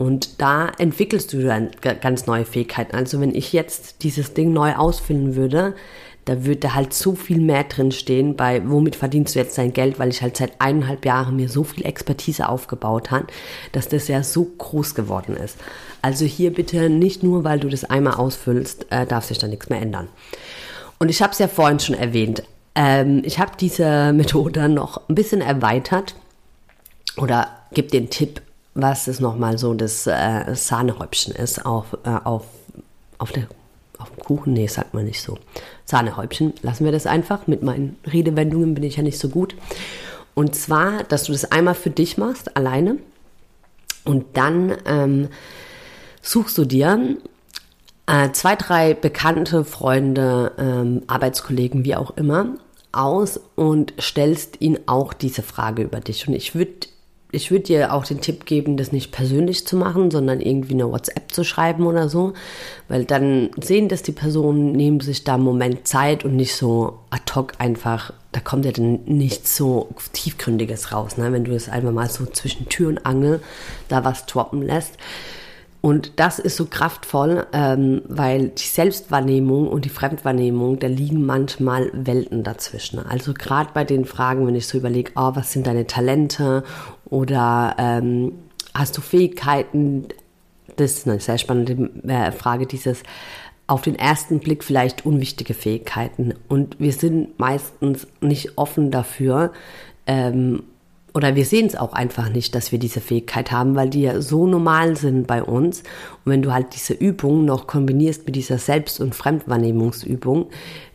Und 0.00 0.40
da 0.40 0.72
entwickelst 0.78 1.30
du 1.34 1.42
dann 1.42 1.72
ganz 1.82 2.26
neue 2.26 2.46
Fähigkeiten. 2.46 2.96
Also 2.96 3.20
wenn 3.20 3.34
ich 3.34 3.52
jetzt 3.52 4.02
dieses 4.02 4.32
Ding 4.32 4.50
neu 4.50 4.72
ausfüllen 4.72 5.36
würde, 5.36 5.74
da 6.24 6.46
würde 6.46 6.74
halt 6.74 6.94
so 6.94 7.14
viel 7.14 7.38
mehr 7.38 7.64
drin 7.64 7.92
stehen, 7.92 8.34
bei 8.34 8.62
womit 8.66 8.96
verdienst 8.96 9.34
du 9.34 9.40
jetzt 9.40 9.58
dein 9.58 9.74
Geld, 9.74 9.98
weil 9.98 10.08
ich 10.08 10.22
halt 10.22 10.38
seit 10.38 10.58
eineinhalb 10.58 11.04
Jahren 11.04 11.36
mir 11.36 11.50
so 11.50 11.64
viel 11.64 11.84
Expertise 11.84 12.48
aufgebaut 12.48 13.10
habe, 13.10 13.26
dass 13.72 13.88
das 13.88 14.08
ja 14.08 14.22
so 14.22 14.44
groß 14.44 14.94
geworden 14.94 15.36
ist. 15.36 15.58
Also 16.00 16.24
hier 16.24 16.54
bitte 16.54 16.88
nicht 16.88 17.22
nur, 17.22 17.44
weil 17.44 17.60
du 17.60 17.68
das 17.68 17.84
einmal 17.84 18.14
ausfüllst, 18.14 18.86
äh, 18.88 19.04
darf 19.04 19.26
sich 19.26 19.36
da 19.36 19.48
nichts 19.48 19.68
mehr 19.68 19.82
ändern. 19.82 20.08
Und 20.98 21.10
ich 21.10 21.20
habe 21.20 21.34
es 21.34 21.38
ja 21.40 21.46
vorhin 21.46 21.78
schon 21.78 21.94
erwähnt. 21.94 22.42
Ähm, 22.74 23.20
ich 23.22 23.38
habe 23.38 23.52
diese 23.60 24.12
Methode 24.14 24.70
noch 24.70 25.10
ein 25.10 25.14
bisschen 25.14 25.42
erweitert 25.42 26.14
oder 27.18 27.48
gebe 27.74 27.88
den 27.88 28.08
Tipp, 28.08 28.40
was 28.74 29.08
es 29.08 29.20
nochmal 29.20 29.58
so 29.58 29.74
das 29.74 30.06
äh, 30.06 30.54
Sahnehäubchen 30.54 31.34
ist 31.34 31.64
auf, 31.66 31.96
äh, 32.04 32.10
auf, 32.24 32.44
auf, 33.18 33.32
der, 33.32 33.46
auf 33.98 34.10
dem 34.10 34.24
Kuchen. 34.24 34.52
Nee, 34.52 34.66
sagt 34.66 34.94
man 34.94 35.04
nicht 35.04 35.22
so. 35.22 35.38
Sahnehäubchen, 35.84 36.54
lassen 36.62 36.84
wir 36.84 36.92
das 36.92 37.06
einfach. 37.06 37.46
Mit 37.46 37.62
meinen 37.62 37.98
Redewendungen 38.10 38.74
bin 38.74 38.84
ich 38.84 38.96
ja 38.96 39.02
nicht 39.02 39.18
so 39.18 39.28
gut. 39.28 39.56
Und 40.34 40.54
zwar, 40.54 41.02
dass 41.04 41.24
du 41.24 41.32
das 41.32 41.50
einmal 41.50 41.74
für 41.74 41.90
dich 41.90 42.16
machst, 42.16 42.56
alleine. 42.56 42.98
Und 44.04 44.36
dann 44.36 44.76
ähm, 44.86 45.28
suchst 46.22 46.56
du 46.56 46.64
dir 46.64 47.16
äh, 48.06 48.30
zwei, 48.32 48.56
drei 48.56 48.94
bekannte 48.94 49.64
Freunde, 49.64 50.52
ähm, 50.58 51.02
Arbeitskollegen, 51.06 51.84
wie 51.84 51.96
auch 51.96 52.16
immer, 52.16 52.54
aus 52.92 53.40
und 53.56 53.92
stellst 54.00 54.60
ihnen 54.60 54.78
auch 54.86 55.12
diese 55.12 55.42
Frage 55.42 55.82
über 55.82 56.00
dich. 56.00 56.26
Und 56.26 56.34
ich 56.34 56.54
würde 56.54 56.88
ich 57.32 57.50
würde 57.50 57.64
dir 57.64 57.92
auch 57.92 58.04
den 58.04 58.20
Tipp 58.20 58.44
geben, 58.44 58.76
das 58.76 58.92
nicht 58.92 59.12
persönlich 59.12 59.66
zu 59.66 59.76
machen, 59.76 60.10
sondern 60.10 60.40
irgendwie 60.40 60.74
eine 60.74 60.90
WhatsApp 60.90 61.32
zu 61.32 61.44
schreiben 61.44 61.86
oder 61.86 62.08
so, 62.08 62.32
weil 62.88 63.04
dann 63.04 63.50
sehen 63.60 63.88
das 63.88 64.02
die 64.02 64.12
Personen, 64.12 64.72
nehmen 64.72 65.00
sich 65.00 65.24
da 65.24 65.34
einen 65.34 65.44
Moment 65.44 65.86
Zeit 65.86 66.24
und 66.24 66.36
nicht 66.36 66.54
so 66.54 67.00
ad 67.10 67.32
hoc 67.34 67.52
einfach, 67.58 68.12
da 68.32 68.40
kommt 68.40 68.64
ja 68.64 68.72
dann 68.72 69.00
nichts 69.04 69.56
so 69.56 69.88
tiefgründiges 70.12 70.92
raus, 70.92 71.16
ne? 71.16 71.32
wenn 71.32 71.44
du 71.44 71.52
es 71.54 71.68
einfach 71.68 71.92
mal 71.92 72.08
so 72.10 72.26
zwischen 72.26 72.68
Tür 72.68 72.88
und 72.88 73.06
Angel 73.06 73.40
da 73.88 74.04
was 74.04 74.26
droppen 74.26 74.62
lässt. 74.62 74.96
Und 75.82 76.20
das 76.20 76.38
ist 76.38 76.56
so 76.56 76.66
kraftvoll, 76.66 77.46
ähm, 77.54 78.02
weil 78.06 78.48
die 78.48 78.66
Selbstwahrnehmung 78.66 79.66
und 79.66 79.86
die 79.86 79.90
Fremdwahrnehmung, 79.90 80.78
da 80.78 80.86
liegen 80.88 81.24
manchmal 81.24 81.90
Welten 81.94 82.42
dazwischen. 82.42 82.98
Also 82.98 83.32
gerade 83.32 83.70
bei 83.72 83.84
den 83.84 84.04
Fragen, 84.04 84.46
wenn 84.46 84.54
ich 84.54 84.66
so 84.66 84.76
überlege, 84.76 85.12
oh, 85.16 85.30
was 85.34 85.52
sind 85.52 85.66
deine 85.66 85.86
Talente 85.86 86.64
oder 87.10 87.76
ähm, 87.78 88.32
hast 88.74 88.96
du 88.96 89.00
Fähigkeiten? 89.00 90.06
Das 90.76 90.92
ist 90.92 91.08
eine 91.08 91.20
sehr 91.20 91.38
spannende 91.38 91.90
äh, 92.08 92.32
Frage, 92.32 92.66
dieses 92.66 93.02
auf 93.66 93.82
den 93.82 93.94
ersten 93.94 94.40
Blick 94.40 94.64
vielleicht 94.64 95.06
unwichtige 95.06 95.54
Fähigkeiten. 95.54 96.34
Und 96.48 96.80
wir 96.80 96.92
sind 96.92 97.38
meistens 97.38 98.06
nicht 98.20 98.58
offen 98.58 98.90
dafür, 98.90 99.52
ähm, 100.06 100.62
oder 101.14 101.34
wir 101.34 101.44
sehen 101.44 101.66
es 101.66 101.76
auch 101.76 101.92
einfach 101.92 102.28
nicht, 102.28 102.54
dass 102.54 102.70
wir 102.72 102.78
diese 102.78 103.00
Fähigkeit 103.00 103.50
haben, 103.50 103.74
weil 103.74 103.90
die 103.90 104.02
ja 104.02 104.20
so 104.20 104.46
normal 104.46 104.96
sind 104.96 105.26
bei 105.26 105.42
uns. 105.42 105.80
Und 106.24 106.32
wenn 106.32 106.42
du 106.42 106.52
halt 106.52 106.74
diese 106.74 106.94
Übung 106.94 107.44
noch 107.44 107.66
kombinierst 107.66 108.26
mit 108.26 108.36
dieser 108.36 108.58
Selbst- 108.58 109.00
und 109.00 109.14
Fremdwahrnehmungsübung, 109.14 110.46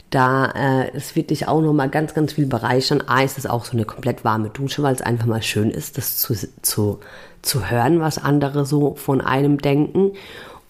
da 0.09 0.51
äh, 0.51 0.91
es 0.95 1.15
wird 1.15 1.29
dich 1.29 1.47
auch 1.47 1.61
noch 1.61 1.73
mal 1.73 1.89
ganz, 1.89 2.13
ganz 2.13 2.33
viel 2.33 2.45
bereichern. 2.45 3.03
A 3.07 3.23
ist 3.23 3.37
es 3.37 3.45
auch 3.45 3.65
so 3.65 3.73
eine 3.73 3.85
komplett 3.85 4.23
warme 4.23 4.49
Dusche, 4.49 4.83
weil 4.83 4.95
es 4.95 5.01
einfach 5.01 5.25
mal 5.25 5.41
schön 5.41 5.71
ist, 5.71 5.97
das 5.97 6.17
zu, 6.17 6.35
zu, 6.61 6.99
zu 7.41 7.69
hören, 7.69 7.99
was 7.99 8.17
andere 8.17 8.65
so 8.65 8.95
von 8.95 9.21
einem 9.21 9.57
denken. 9.57 10.11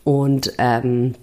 Und 0.03 0.53
ähm, 0.57 1.15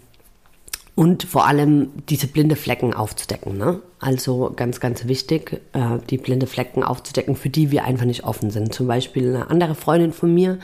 und 0.94 1.22
vor 1.22 1.46
allem 1.46 1.88
diese 2.08 2.26
blinde 2.26 2.56
Flecken 2.56 2.92
aufzudecken. 2.92 3.56
Ne? 3.56 3.80
Also 3.98 4.52
ganz, 4.54 4.78
ganz 4.78 5.06
wichtig, 5.06 5.60
äh, 5.72 5.98
die 6.10 6.18
blinde 6.18 6.46
Flecken 6.46 6.82
aufzudecken, 6.82 7.34
für 7.34 7.48
die 7.48 7.70
wir 7.70 7.84
einfach 7.84 8.04
nicht 8.04 8.24
offen 8.24 8.50
sind. 8.50 8.74
Zum 8.74 8.86
Beispiel 8.86 9.34
eine 9.34 9.50
andere 9.50 9.74
Freundin 9.74 10.12
von 10.12 10.34
mir, 10.34 10.58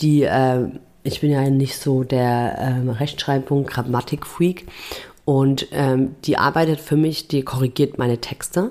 die, 0.00 0.22
äh, 0.22 0.68
ich 1.02 1.20
bin 1.20 1.30
ja 1.30 1.48
nicht 1.50 1.78
so 1.78 2.04
der 2.04 2.58
äh, 2.58 2.90
Rechtschreibung, 2.90 3.64
Grammatik-Freak 3.64 4.66
und 5.26 5.66
ähm, 5.72 6.14
die 6.24 6.38
arbeitet 6.38 6.80
für 6.80 6.96
mich, 6.96 7.26
die 7.26 7.42
korrigiert 7.42 7.98
meine 7.98 8.18
Texte 8.18 8.70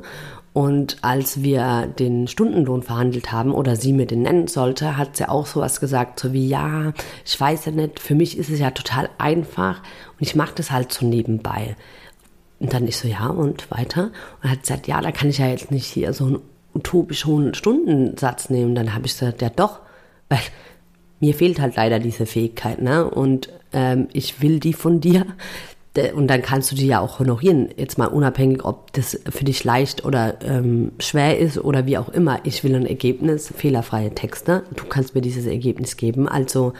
Und 0.54 0.98
als 1.02 1.44
wir 1.44 1.86
den 1.86 2.30
Stundenlohn 2.30 2.82
verhandelt 2.82 3.34
haben 3.34 3.52
oder 3.52 3.76
sie 3.76 3.92
mir 3.92 4.06
den 4.06 4.22
nennen 4.22 4.48
sollte, 4.48 4.96
hat 4.96 5.18
sie 5.18 5.28
auch 5.28 5.48
sowas 5.48 5.82
gesagt, 5.82 6.18
so 6.18 6.32
wie, 6.32 6.48
ja, 6.48 6.94
ich 7.26 7.40
weiß 7.40 7.66
ja 7.66 7.74
nicht, 7.74 8.00
für 8.00 8.16
mich 8.16 8.38
ist 8.38 8.50
es 8.50 8.60
ja 8.60 8.72
total 8.72 9.10
einfach 9.18 9.80
und 10.14 10.22
ich 10.22 10.34
mache 10.34 10.56
das 10.56 10.72
halt 10.72 10.94
so 10.94 11.06
nebenbei. 11.06 11.76
Und 12.62 12.74
dann 12.74 12.88
ich 12.88 12.96
so, 12.96 13.10
ja, 13.10 13.28
und 13.28 13.70
weiter? 13.70 14.12
Und 14.42 14.50
hat 14.50 14.62
gesagt, 14.62 14.88
ja, 14.88 15.02
da 15.02 15.12
kann 15.12 15.28
ich 15.28 15.40
ja 15.40 15.48
jetzt 15.48 15.72
nicht 15.72 15.88
hier 15.88 16.14
so 16.14 16.26
einen 16.26 16.40
utopisch 16.74 17.26
hohen 17.26 17.54
Stundensatz 17.54 18.50
nehmen. 18.50 18.76
Dann 18.76 18.96
habe 18.96 19.08
ich 19.08 19.12
gesagt, 19.12 19.42
ja 19.42 19.50
doch, 19.50 19.82
weil 20.30 20.40
mir 21.20 21.34
fehlt 21.34 21.60
halt 21.60 21.76
leider 21.76 22.00
diese 22.00 22.26
Fähigkeit, 22.26 22.82
ne? 22.82 23.10
Und 23.10 23.50
ähm, 23.74 24.08
ich 24.14 24.42
will 24.42 24.62
die 24.62 24.74
von 24.74 25.02
dir 25.02 25.26
und 26.14 26.28
dann 26.28 26.42
kannst 26.42 26.72
du 26.72 26.76
die 26.76 26.88
ja 26.88 27.00
auch 27.00 27.20
honorieren, 27.20 27.70
jetzt 27.78 27.98
mal 27.98 28.08
unabhängig, 28.08 28.66
ob 28.66 28.92
das 28.94 29.20
für 29.30 29.46
dich 29.46 29.64
leicht 29.64 30.04
oder 30.04 30.36
ähm, 30.44 30.92
schwer 31.00 31.38
ist 31.40 31.58
oder 31.58 31.86
wie 31.86 31.98
auch 31.98 32.10
immer. 32.10 32.40
Ich 32.44 32.64
will 32.64 32.76
ein 32.76 32.86
Ergebnis, 32.86 33.54
fehlerfreie 33.56 34.14
Texte. 34.14 34.64
Du 34.76 34.86
kannst 34.86 35.16
mir 35.16 35.22
dieses 35.22 35.46
Ergebnis 35.46 35.96
geben. 35.96 36.28
Also 36.28 36.74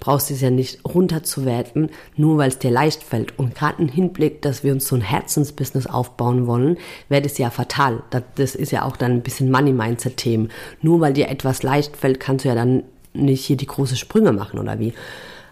brauchst 0.00 0.30
du 0.30 0.34
es 0.34 0.40
ja 0.40 0.50
nicht 0.50 0.84
runterzuwerten, 0.86 1.90
nur 2.16 2.38
weil 2.38 2.48
es 2.48 2.58
dir 2.58 2.70
leicht 2.70 3.02
fällt. 3.02 3.38
Und 3.38 3.54
gerade 3.54 3.82
im 3.82 3.88
Hinblick, 3.88 4.40
dass 4.42 4.64
wir 4.64 4.72
uns 4.72 4.88
so 4.88 4.96
ein 4.96 5.02
Herzensbusiness 5.02 5.86
aufbauen 5.86 6.46
wollen, 6.46 6.78
wäre 7.08 7.22
das 7.22 7.38
ja 7.38 7.50
fatal. 7.50 8.02
Das 8.36 8.54
ist 8.54 8.72
ja 8.72 8.84
auch 8.84 8.96
dann 8.96 9.12
ein 9.12 9.22
bisschen 9.22 9.50
Money-Mindset-Themen. 9.50 10.50
Nur 10.80 11.00
weil 11.00 11.12
dir 11.12 11.28
etwas 11.28 11.62
leicht 11.62 11.96
fällt, 11.96 12.20
kannst 12.20 12.44
du 12.44 12.48
ja 12.48 12.54
dann 12.54 12.84
nicht 13.12 13.44
hier 13.44 13.56
die 13.56 13.66
große 13.66 13.96
Sprünge 13.96 14.32
machen 14.32 14.58
oder 14.58 14.78
wie. 14.78 14.94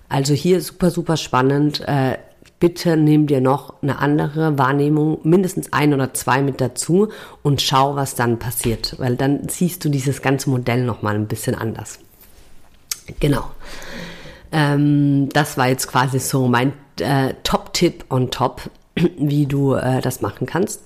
Also 0.09 0.35
hier 0.35 0.61
super, 0.61 0.91
super 0.91 1.17
spannend. 1.17 1.83
Äh, 1.87 2.17
bitte 2.61 2.97
nimm 2.97 3.27
dir 3.27 3.41
noch 3.41 3.75
eine 3.83 3.99
andere 3.99 4.59
Wahrnehmung, 4.59 5.19
mindestens 5.25 5.73
ein 5.73 5.93
oder 5.95 6.15
zwei 6.15 6.43
mit 6.43 6.61
dazu 6.61 7.09
und 7.43 7.63
schau, 7.63 7.97
was 7.97 8.15
dann 8.15 8.39
passiert, 8.39 8.95
weil 8.99 9.17
dann 9.17 9.49
siehst 9.49 9.85
du 9.85 9.89
dieses 9.89 10.23
ganze 10.23 10.51
Modell 10.51 10.85
nochmal 10.85 11.15
ein 11.15 11.27
bisschen 11.27 11.55
anders. 11.55 11.99
Genau. 13.19 13.51
Ähm, 14.53 15.29
das 15.33 15.57
war 15.57 15.69
jetzt 15.69 15.89
quasi 15.89 16.19
so 16.19 16.47
mein 16.47 16.73
äh, 17.01 17.35
Top-Tipp 17.43 18.05
on 18.11 18.31
top, 18.31 18.71
wie 18.95 19.47
du 19.47 19.75
äh, 19.75 20.01
das 20.01 20.21
machen 20.21 20.47
kannst. 20.47 20.83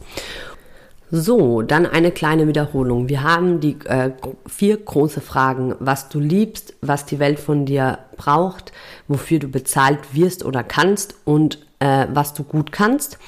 So, 1.17 1.63
dann 1.63 1.87
eine 1.87 2.11
kleine 2.11 2.49
Wiederholung. 2.49 3.09
Wir 3.09 3.23
haben 3.23 3.61
die 3.61 3.77
äh, 3.85 4.11
vier 4.49 4.77
große 4.79 5.21
Fragen, 5.21 5.77
was 5.79 6.09
du 6.09 6.19
liebst, 6.19 6.75
was 6.81 7.07
die 7.07 7.21
Welt 7.21 7.39
von 7.39 7.67
dir 7.67 8.01
braucht, 8.17 8.73
wofür 9.07 9.39
du 9.39 9.47
bezahlt 9.47 10.13
wirst 10.13 10.45
oder 10.45 10.65
kannst 10.65 11.15
und 11.25 11.65
äh, 11.79 12.09
was 12.13 12.35
du 12.35 12.43
gut 12.43 12.73
kannst. 12.73 13.21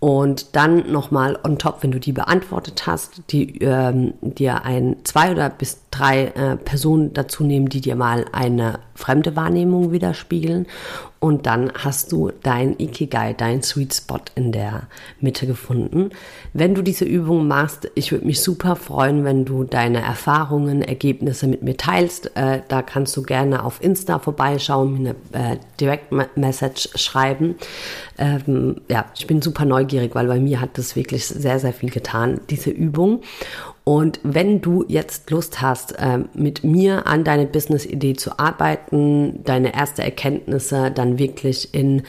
Und 0.00 0.56
dann 0.56 0.90
nochmal 0.90 1.38
on 1.44 1.58
top, 1.58 1.84
wenn 1.84 1.92
du 1.92 2.00
die 2.00 2.10
beantwortet 2.10 2.88
hast, 2.88 3.22
die 3.30 3.56
ähm, 3.58 4.14
dir 4.20 4.64
ein 4.64 4.96
zwei 5.04 5.30
oder 5.30 5.48
bis 5.48 5.78
drei 6.02 6.24
äh, 6.24 6.56
Personen 6.56 7.12
dazu 7.12 7.44
nehmen, 7.44 7.68
die 7.68 7.80
dir 7.80 7.94
mal 7.94 8.24
eine 8.32 8.80
fremde 8.94 9.36
Wahrnehmung 9.36 9.92
widerspiegeln. 9.92 10.66
Und 11.20 11.46
dann 11.46 11.72
hast 11.78 12.10
du 12.10 12.32
dein 12.42 12.74
Ikigai, 12.80 13.32
dein 13.32 13.62
Sweet 13.62 13.94
Spot 13.94 14.18
in 14.34 14.50
der 14.50 14.88
Mitte 15.20 15.46
gefunden. 15.46 16.10
Wenn 16.52 16.74
du 16.74 16.82
diese 16.82 17.04
Übung 17.04 17.46
machst, 17.46 17.88
ich 17.94 18.10
würde 18.10 18.26
mich 18.26 18.40
super 18.40 18.74
freuen, 18.74 19.22
wenn 19.22 19.44
du 19.44 19.62
deine 19.62 20.02
Erfahrungen, 20.02 20.82
Ergebnisse 20.82 21.46
mit 21.46 21.62
mir 21.62 21.76
teilst. 21.76 22.36
Äh, 22.36 22.62
da 22.66 22.82
kannst 22.82 23.16
du 23.16 23.22
gerne 23.22 23.64
auf 23.64 23.80
Insta 23.80 24.18
vorbeischauen, 24.18 25.00
mir 25.00 25.14
eine 25.32 25.52
äh, 25.52 25.56
Direct 25.80 26.10
Message 26.36 26.88
schreiben. 26.96 27.54
Ähm, 28.18 28.80
ja, 28.88 29.04
ich 29.14 29.28
bin 29.28 29.40
super 29.40 29.64
neugierig, 29.64 30.16
weil 30.16 30.26
bei 30.26 30.40
mir 30.40 30.60
hat 30.60 30.76
das 30.76 30.96
wirklich 30.96 31.24
sehr, 31.24 31.60
sehr 31.60 31.72
viel 31.72 31.90
getan, 31.90 32.40
diese 32.50 32.70
Übung. 32.70 33.20
Und 33.84 34.20
wenn 34.22 34.60
du 34.60 34.84
jetzt 34.86 35.30
Lust 35.30 35.60
hast, 35.60 35.96
ähm, 35.98 36.28
mit 36.34 36.62
mir 36.62 37.06
an 37.08 37.24
deine 37.24 37.46
Business-Idee 37.46 38.14
zu 38.14 38.38
arbeiten, 38.38 39.42
deine 39.42 39.74
erste 39.74 40.02
Erkenntnisse 40.02 40.92
dann 40.92 41.18
wirklich 41.18 41.74
in 41.74 42.02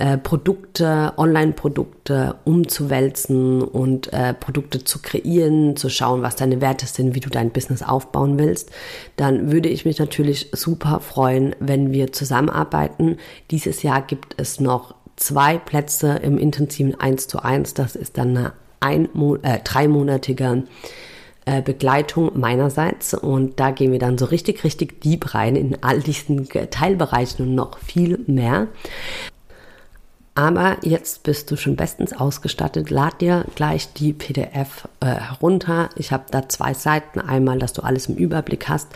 äh, 0.00 0.18
Produkte, 0.18 1.12
Online-Produkte 1.16 2.34
umzuwälzen 2.44 3.62
und 3.62 4.12
äh, 4.12 4.34
Produkte 4.34 4.82
zu 4.82 4.98
kreieren, 4.98 5.76
zu 5.76 5.88
schauen, 5.90 6.22
was 6.22 6.34
deine 6.34 6.60
Werte 6.60 6.86
sind, 6.86 7.14
wie 7.14 7.20
du 7.20 7.30
dein 7.30 7.50
Business 7.50 7.84
aufbauen 7.84 8.36
willst, 8.36 8.72
dann 9.14 9.52
würde 9.52 9.68
ich 9.68 9.84
mich 9.84 10.00
natürlich 10.00 10.48
super 10.50 10.98
freuen, 10.98 11.54
wenn 11.60 11.92
wir 11.92 12.10
zusammenarbeiten. 12.10 13.18
Dieses 13.52 13.84
Jahr 13.84 14.02
gibt 14.02 14.34
es 14.38 14.58
noch 14.58 14.96
zwei 15.14 15.56
Plätze 15.56 16.18
im 16.20 16.36
intensiven 16.36 16.98
1 16.98 17.28
zu 17.28 17.44
1. 17.44 17.74
Das 17.74 17.94
ist 17.94 18.18
dann 18.18 18.36
eine 18.36 18.52
ein, 18.82 19.08
äh, 19.42 19.60
dreimonatige 19.62 20.64
äh, 21.44 21.62
Begleitung 21.62 22.38
meinerseits 22.38 23.14
und 23.14 23.58
da 23.58 23.70
gehen 23.70 23.92
wir 23.92 23.98
dann 23.98 24.18
so 24.18 24.26
richtig, 24.26 24.64
richtig 24.64 25.00
deep 25.00 25.34
rein 25.34 25.56
in 25.56 25.82
all 25.82 26.00
diesen 26.00 26.48
Teilbereichen 26.48 27.46
und 27.46 27.54
noch 27.54 27.78
viel 27.78 28.20
mehr. 28.26 28.68
Aber 30.34 30.78
jetzt 30.82 31.24
bist 31.24 31.50
du 31.50 31.56
schon 31.56 31.76
bestens 31.76 32.14
ausgestattet. 32.14 32.88
Lad 32.88 33.20
dir 33.20 33.44
gleich 33.54 33.92
die 33.92 34.14
PDF 34.14 34.88
äh, 35.00 35.06
herunter. 35.06 35.90
Ich 35.96 36.10
habe 36.10 36.24
da 36.30 36.48
zwei 36.48 36.72
Seiten. 36.72 37.20
Einmal, 37.20 37.58
dass 37.58 37.74
du 37.74 37.82
alles 37.82 38.06
im 38.06 38.16
Überblick 38.16 38.68
hast. 38.68 38.88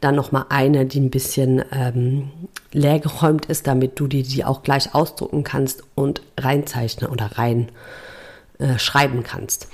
Dann 0.00 0.16
nochmal 0.16 0.46
eine, 0.48 0.84
die 0.84 0.98
ein 0.98 1.10
bisschen 1.10 1.62
ähm, 1.70 2.30
leergeräumt 2.72 3.46
ist, 3.46 3.68
damit 3.68 4.00
du 4.00 4.08
die, 4.08 4.24
die 4.24 4.44
auch 4.44 4.64
gleich 4.64 4.92
ausdrucken 4.92 5.44
kannst 5.44 5.84
und 5.94 6.22
reinzeichnen 6.36 7.08
oder 7.08 7.26
rein 7.38 7.70
äh, 8.58 8.76
schreiben 8.78 9.22
kannst. 9.22 9.68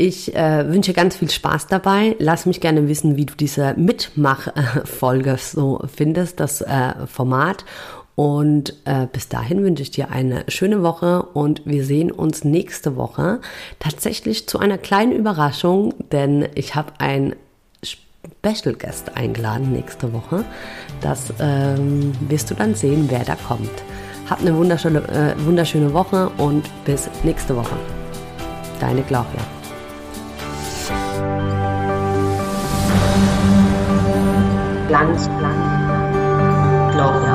Ich 0.00 0.34
äh, 0.34 0.66
wünsche 0.72 0.94
ganz 0.94 1.16
viel 1.16 1.30
Spaß 1.30 1.66
dabei. 1.66 2.16
Lass 2.18 2.46
mich 2.46 2.62
gerne 2.62 2.88
wissen, 2.88 3.18
wie 3.18 3.26
du 3.26 3.34
diese 3.34 3.74
Mitmach-Folge 3.74 5.36
so 5.38 5.82
findest, 5.94 6.40
das 6.40 6.62
äh, 6.62 6.94
Format. 7.06 7.66
Und 8.14 8.76
äh, 8.86 9.08
bis 9.12 9.28
dahin 9.28 9.62
wünsche 9.62 9.82
ich 9.82 9.90
dir 9.90 10.10
eine 10.10 10.44
schöne 10.48 10.82
Woche 10.82 11.24
und 11.34 11.60
wir 11.66 11.84
sehen 11.84 12.10
uns 12.10 12.44
nächste 12.44 12.96
Woche 12.96 13.42
tatsächlich 13.78 14.48
zu 14.48 14.58
einer 14.58 14.78
kleinen 14.78 15.12
Überraschung, 15.12 15.92
denn 16.10 16.48
ich 16.54 16.74
habe 16.74 16.94
ein 16.96 17.36
Special 17.82 18.74
Guest 18.76 19.18
eingeladen 19.18 19.70
nächste 19.70 20.14
Woche. 20.14 20.46
Das 21.02 21.30
ähm, 21.40 22.14
wirst 22.26 22.50
du 22.50 22.54
dann 22.54 22.74
sehen, 22.74 23.04
wer 23.10 23.24
da 23.24 23.36
kommt. 23.36 23.68
Hab 24.30 24.40
eine 24.40 24.56
wunderschöne, 24.56 25.00
äh, 25.00 25.44
wunderschöne 25.44 25.92
Woche 25.92 26.30
und 26.38 26.64
bis 26.86 27.10
nächste 27.22 27.54
Woche. 27.54 27.76
Deine 28.80 29.02
Claudia. 29.02 29.59
Land, 34.90 35.20
Land, 35.40 36.92
Glaube. 36.92 37.29